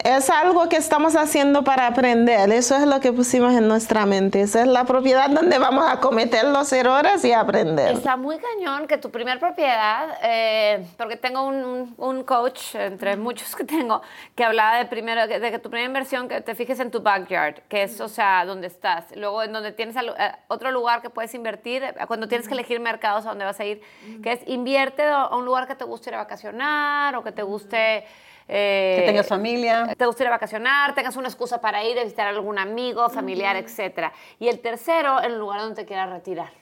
es 0.06 0.30
algo 0.30 0.68
que 0.68 0.76
estamos 0.76 1.16
haciendo 1.16 1.64
para 1.64 1.88
aprender. 1.88 2.48
Eso 2.52 2.76
es 2.76 2.86
lo 2.86 3.00
que 3.00 3.12
pusimos 3.12 3.52
en 3.54 3.66
nuestra 3.66 4.06
mente. 4.06 4.40
Esa 4.40 4.60
es 4.60 4.68
la 4.68 4.84
propiedad 4.84 5.28
donde 5.28 5.58
vamos 5.58 5.84
a 5.90 5.98
cometer 5.98 6.44
los 6.44 6.72
errores 6.72 7.24
y 7.24 7.32
aprender. 7.32 7.92
Está 7.92 8.16
muy 8.16 8.38
cañón 8.38 8.86
que 8.86 8.98
tu 8.98 9.10
primer 9.10 9.40
propiedad, 9.40 10.16
eh, 10.22 10.86
porque 10.96 11.16
tengo 11.16 11.42
un, 11.42 11.92
un, 11.96 12.22
coach, 12.22 12.76
entre 12.76 13.16
muchos 13.16 13.56
que 13.56 13.64
tengo, 13.64 14.00
que 14.36 14.44
hablaba 14.44 14.78
de, 14.78 14.86
primero, 14.86 15.26
de 15.26 15.50
que 15.50 15.58
tu 15.58 15.70
primera 15.70 15.88
inversión, 15.88 16.28
que 16.28 16.40
te 16.40 16.54
fijes 16.54 16.78
en 16.78 16.92
tu 16.92 17.02
backyard, 17.02 17.62
que 17.68 17.82
es, 17.82 18.00
o 18.00 18.08
sea, 18.08 18.44
donde 18.44 18.68
estás. 18.68 19.06
Luego, 19.16 19.42
en 19.42 19.52
donde 19.52 19.72
tienes 19.72 19.96
eh, 19.96 20.32
otro 20.46 20.70
lugar 20.70 21.02
que 21.02 21.10
puedes 21.10 21.34
invertir, 21.34 21.82
eh, 21.82 21.94
cuando 22.06 22.28
tienes 22.28 22.46
que 22.46 22.54
elegir 22.54 22.78
mercados 22.78 23.26
a 23.26 23.30
donde 23.30 23.44
vas 23.44 23.58
a 23.58 23.64
ir, 23.64 23.82
que 24.22 24.32
es 24.32 24.40
invierte 24.46 25.02
a 25.02 25.34
un 25.34 25.44
lugar 25.44 25.66
que 25.66 25.74
te 25.74 25.84
guste 25.84 26.10
ir 26.10 26.14
a 26.14 26.18
vacacionar 26.18 27.16
o 27.16 27.24
que 27.24 27.32
te 27.32 27.42
guste... 27.42 28.04
Eh, 28.48 28.96
que 29.00 29.06
tengas 29.06 29.26
familia. 29.26 29.94
Te 29.96 30.06
gustaría 30.06 30.30
vacacionar, 30.30 30.94
tengas 30.94 31.16
una 31.16 31.26
excusa 31.26 31.60
para 31.60 31.84
ir 31.84 31.98
a 31.98 32.04
visitar 32.04 32.28
a 32.28 32.30
algún 32.30 32.58
amigo, 32.58 33.08
familiar, 33.10 33.56
etc. 33.56 34.12
Y 34.38 34.48
el 34.48 34.60
tercero, 34.60 35.20
el 35.20 35.38
lugar 35.38 35.60
donde 35.60 35.74
te 35.74 35.84
quieras 35.84 36.10
retirar. 36.10 36.52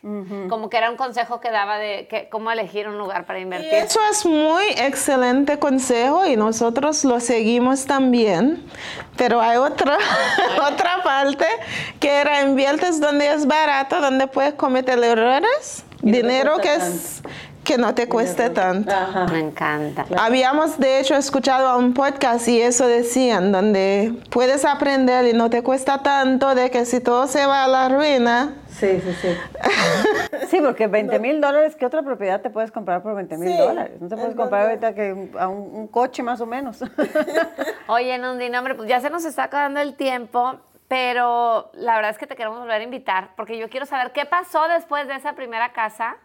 Como 0.49 0.71
que 0.71 0.79
era 0.79 0.91
un 0.91 0.97
consejo 0.97 1.41
que 1.41 1.51
daba 1.51 1.77
de 1.77 2.07
que, 2.09 2.29
cómo 2.31 2.51
elegir 2.51 2.89
un 2.89 2.97
lugar 2.97 3.27
para 3.27 3.39
invertir. 3.39 3.75
eso 3.75 4.01
es 4.11 4.25
muy 4.25 4.65
excelente 4.79 5.59
consejo 5.59 6.27
y 6.27 6.37
nosotros 6.37 7.05
lo 7.05 7.21
seguimos 7.21 7.85
también. 7.85 8.65
Pero 9.17 9.41
hay 9.41 9.59
otra, 9.59 9.99
otra 10.73 11.03
parte 11.03 11.47
que 12.01 12.09
era 12.09 12.43
inviertes 12.43 12.99
donde 12.99 13.29
es 13.29 13.47
barato, 13.47 14.01
donde 14.01 14.27
puedes 14.27 14.55
cometer 14.55 15.03
errores. 15.05 15.85
Dinero 16.01 16.59
que 16.59 16.75
es 16.75 17.23
que 17.65 17.79
no 17.79 17.95
te 17.95 18.09
cueste 18.09 18.51
tanto. 18.51 18.93
Me 19.33 19.41
encanta. 19.41 20.05
Habíamos 20.19 20.79
de 20.79 21.01
hecho 21.01 21.17
escuchado 21.17 21.67
a 21.69 21.77
un 21.77 21.95
podcast 21.95 22.47
y 22.47 22.61
eso 22.61 22.87
decían, 22.87 23.51
donde 23.53 24.15
puedes 24.31 24.65
aprender 24.65 25.27
y 25.27 25.33
no 25.33 25.51
te 25.51 25.63
cuesta 25.63 26.03
tanto 26.03 26.55
de 26.55 26.71
que 26.71 26.85
si 26.85 27.01
todo 27.01 27.27
se 27.27 27.47
va 27.47 27.65
a 27.65 27.69
la 27.69 27.89
ruina. 27.89 28.55
Sí, 28.69 29.01
sí, 29.01 29.15
sí. 29.21 29.29
sí, 30.49 30.61
porque 30.61 30.87
20 30.87 31.19
mil 31.21 31.41
dólares, 31.41 31.75
¿qué 31.77 31.87
otra 31.87 32.03
propiedad 32.03 32.41
te 32.41 32.51
puedes 32.51 32.71
comprar 32.71 33.03
por 33.03 33.15
20 33.15 33.39
mil 33.39 33.57
dólares? 33.57 34.01
No 34.01 34.09
te 34.09 34.17
puedes 34.17 34.35
comprar 34.35 34.69
ahorita 34.69 34.95
que 34.95 35.31
a 35.39 35.49
un, 35.49 35.89
coche 35.89 36.23
más 36.23 36.41
o 36.41 36.47
menos. 36.47 36.83
Oye, 37.87 38.19
Nundi, 38.19 38.51
no, 38.51 38.59
hombre, 38.59 38.75
pues 38.75 38.89
ya 38.89 39.01
se 39.01 39.11
nos 39.11 39.25
está 39.25 39.45
acabando 39.45 39.81
el 39.81 39.95
tiempo. 39.95 40.61
Pero 40.87 41.71
la 41.73 41.97
verdad 41.97 42.11
es 42.11 42.19
que 42.19 42.27
te 42.27 42.37
queremos 42.37 42.59
volver 42.59 42.79
a 42.79 42.85
invitar 42.85 43.31
porque 43.37 43.57
yo 43.57 43.71
quiero 43.71 43.87
saber 43.87 44.13
qué 44.13 44.27
pasó 44.27 44.69
después 44.69 45.09
de 45.09 45.15
esa 45.15 45.33
primera 45.33 45.73
casa 45.73 46.19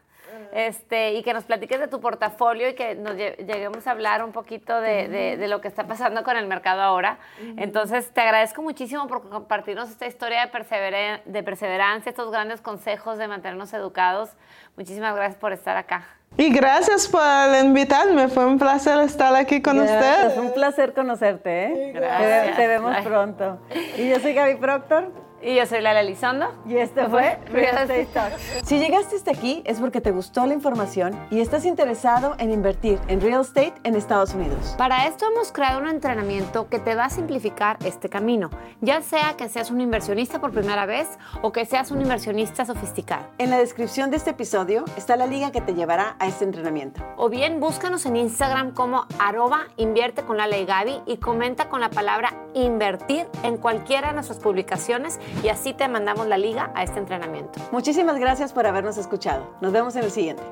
este, 0.51 1.13
y 1.13 1.23
que 1.23 1.33
nos 1.33 1.43
platiques 1.43 1.79
de 1.79 1.87
tu 1.87 1.99
portafolio 1.99 2.69
y 2.69 2.73
que 2.73 2.95
nos 2.95 3.15
lleguemos 3.15 3.85
a 3.87 3.91
hablar 3.91 4.23
un 4.23 4.31
poquito 4.31 4.79
de, 4.79 5.07
de, 5.37 5.47
lo 5.47 5.61
que 5.61 5.67
está 5.67 5.85
pasando 5.85 6.23
con 6.23 6.37
el 6.37 6.47
mercado 6.47 6.81
ahora. 6.81 7.19
Entonces, 7.57 8.11
te 8.11 8.21
agradezco 8.21 8.61
muchísimo 8.61 9.07
por 9.07 9.27
compartirnos 9.29 9.89
esta 9.89 10.07
historia 10.07 10.45
de, 10.47 11.21
de 11.25 11.43
perseverancia, 11.43 12.09
estos 12.09 12.31
grandes 12.31 12.61
consejos 12.61 13.17
de 13.17 13.27
mantenernos 13.27 13.73
educados. 13.73 14.29
Muchísimas 14.77 15.15
gracias 15.15 15.39
por 15.39 15.53
estar 15.53 15.77
acá. 15.77 16.05
Y 16.37 16.53
gracias 16.53 17.07
por 17.07 17.21
invitarme, 17.61 18.27
fue 18.27 18.45
un 18.45 18.59
placer 18.59 18.99
estar 19.01 19.35
aquí 19.35 19.61
con 19.61 19.79
usted. 19.79 20.27
Es 20.27 20.37
un 20.37 20.53
placer 20.53 20.93
conocerte, 20.93 21.65
¿eh? 21.65 21.91
Gracias. 21.93 22.55
Te, 22.55 22.67
vemos 22.67 22.95
pronto. 23.03 23.59
Y 23.97 24.09
yo 24.09 24.19
soy 24.19 24.33
Gaby 24.33 24.55
Proctor. 24.55 25.28
Y 25.41 25.55
yo 25.55 25.65
soy 25.65 25.81
Lala 25.81 26.01
Elizondo. 26.01 26.53
Y 26.67 26.77
esto 26.77 27.09
fue 27.09 27.39
Real 27.51 27.77
Estate 27.77 28.07
Talks. 28.13 28.41
Si 28.63 28.77
llegaste 28.77 29.15
hasta 29.15 29.31
aquí 29.31 29.61
es 29.65 29.79
porque 29.79 30.01
te 30.01 30.11
gustó 30.11 30.45
la 30.45 30.53
información 30.53 31.17
y 31.31 31.39
estás 31.39 31.65
interesado 31.65 32.35
en 32.39 32.51
invertir 32.51 32.99
en 33.07 33.21
real 33.21 33.41
estate 33.41 33.73
en 33.83 33.95
Estados 33.95 34.33
Unidos. 34.33 34.75
Para 34.77 35.07
esto 35.07 35.25
hemos 35.31 35.51
creado 35.51 35.79
un 35.79 35.87
entrenamiento 35.87 36.67
que 36.67 36.79
te 36.79 36.95
va 36.95 37.05
a 37.05 37.09
simplificar 37.09 37.77
este 37.85 38.09
camino, 38.09 38.49
ya 38.81 39.01
sea 39.01 39.35
que 39.37 39.47
seas 39.47 39.71
un 39.71 39.79
inversionista 39.81 40.41
por 40.41 40.51
primera 40.51 40.85
vez 40.85 41.07
o 41.41 41.51
que 41.51 41.65
seas 41.65 41.91
un 41.91 42.01
inversionista 42.01 42.65
sofisticado. 42.65 43.25
En 43.37 43.49
la 43.49 43.57
descripción 43.57 44.11
de 44.11 44.17
este 44.17 44.31
episodio 44.31 44.83
está 44.97 45.15
la 45.15 45.25
liga 45.25 45.51
que 45.51 45.61
te 45.61 45.73
llevará 45.73 46.15
a 46.19 46.27
este 46.27 46.43
entrenamiento. 46.43 47.01
O 47.17 47.29
bien 47.29 47.59
búscanos 47.59 48.05
en 48.05 48.17
Instagram 48.17 48.73
como 48.73 49.05
arroba 49.19 49.67
invierte 49.77 50.23
con 50.23 50.37
Lala 50.37 50.57
y 50.57 50.65
Gaby 50.65 51.01
y 51.05 51.17
comenta 51.17 51.69
con 51.69 51.79
la 51.79 51.89
palabra 51.89 52.33
invertir 52.53 53.27
en 53.43 53.57
cualquiera 53.57 54.09
de 54.09 54.13
nuestras 54.15 54.39
publicaciones 54.39 55.19
y 55.43 55.49
así 55.49 55.73
te 55.73 55.87
mandamos 55.87 56.27
la 56.27 56.37
liga 56.37 56.71
a 56.75 56.83
este 56.83 56.99
entrenamiento. 56.99 57.59
Muchísimas 57.71 58.17
gracias 58.17 58.53
por 58.53 58.65
habernos 58.67 58.97
escuchado. 58.97 59.55
Nos 59.61 59.71
vemos 59.71 59.95
en 59.95 60.03
el 60.03 60.11
siguiente. 60.11 60.43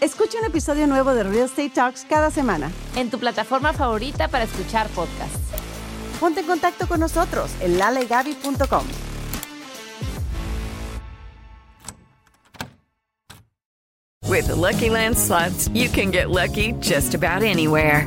Escucha 0.00 0.38
un 0.40 0.46
episodio 0.46 0.88
nuevo 0.88 1.14
de 1.14 1.22
Real 1.22 1.44
Estate 1.44 1.70
Talks 1.70 2.04
cada 2.04 2.30
semana. 2.30 2.72
En 2.96 3.08
tu 3.08 3.20
plataforma 3.20 3.72
favorita 3.72 4.26
para 4.26 4.44
escuchar 4.44 4.88
podcasts. 4.88 5.38
Ponte 6.18 6.40
en 6.40 6.46
contacto 6.46 6.88
con 6.88 6.98
nosotros 6.98 7.52
en 7.60 7.78
lalegaby.com. 7.78 8.84
With 14.32 14.46
the 14.46 14.56
Lucky 14.56 14.88
Land 14.88 15.18
slots, 15.18 15.68
you 15.74 15.88
can 15.88 16.10
get 16.10 16.30
lucky 16.30 16.72
just 16.80 17.14
about 17.14 17.42
anywhere. 17.42 18.06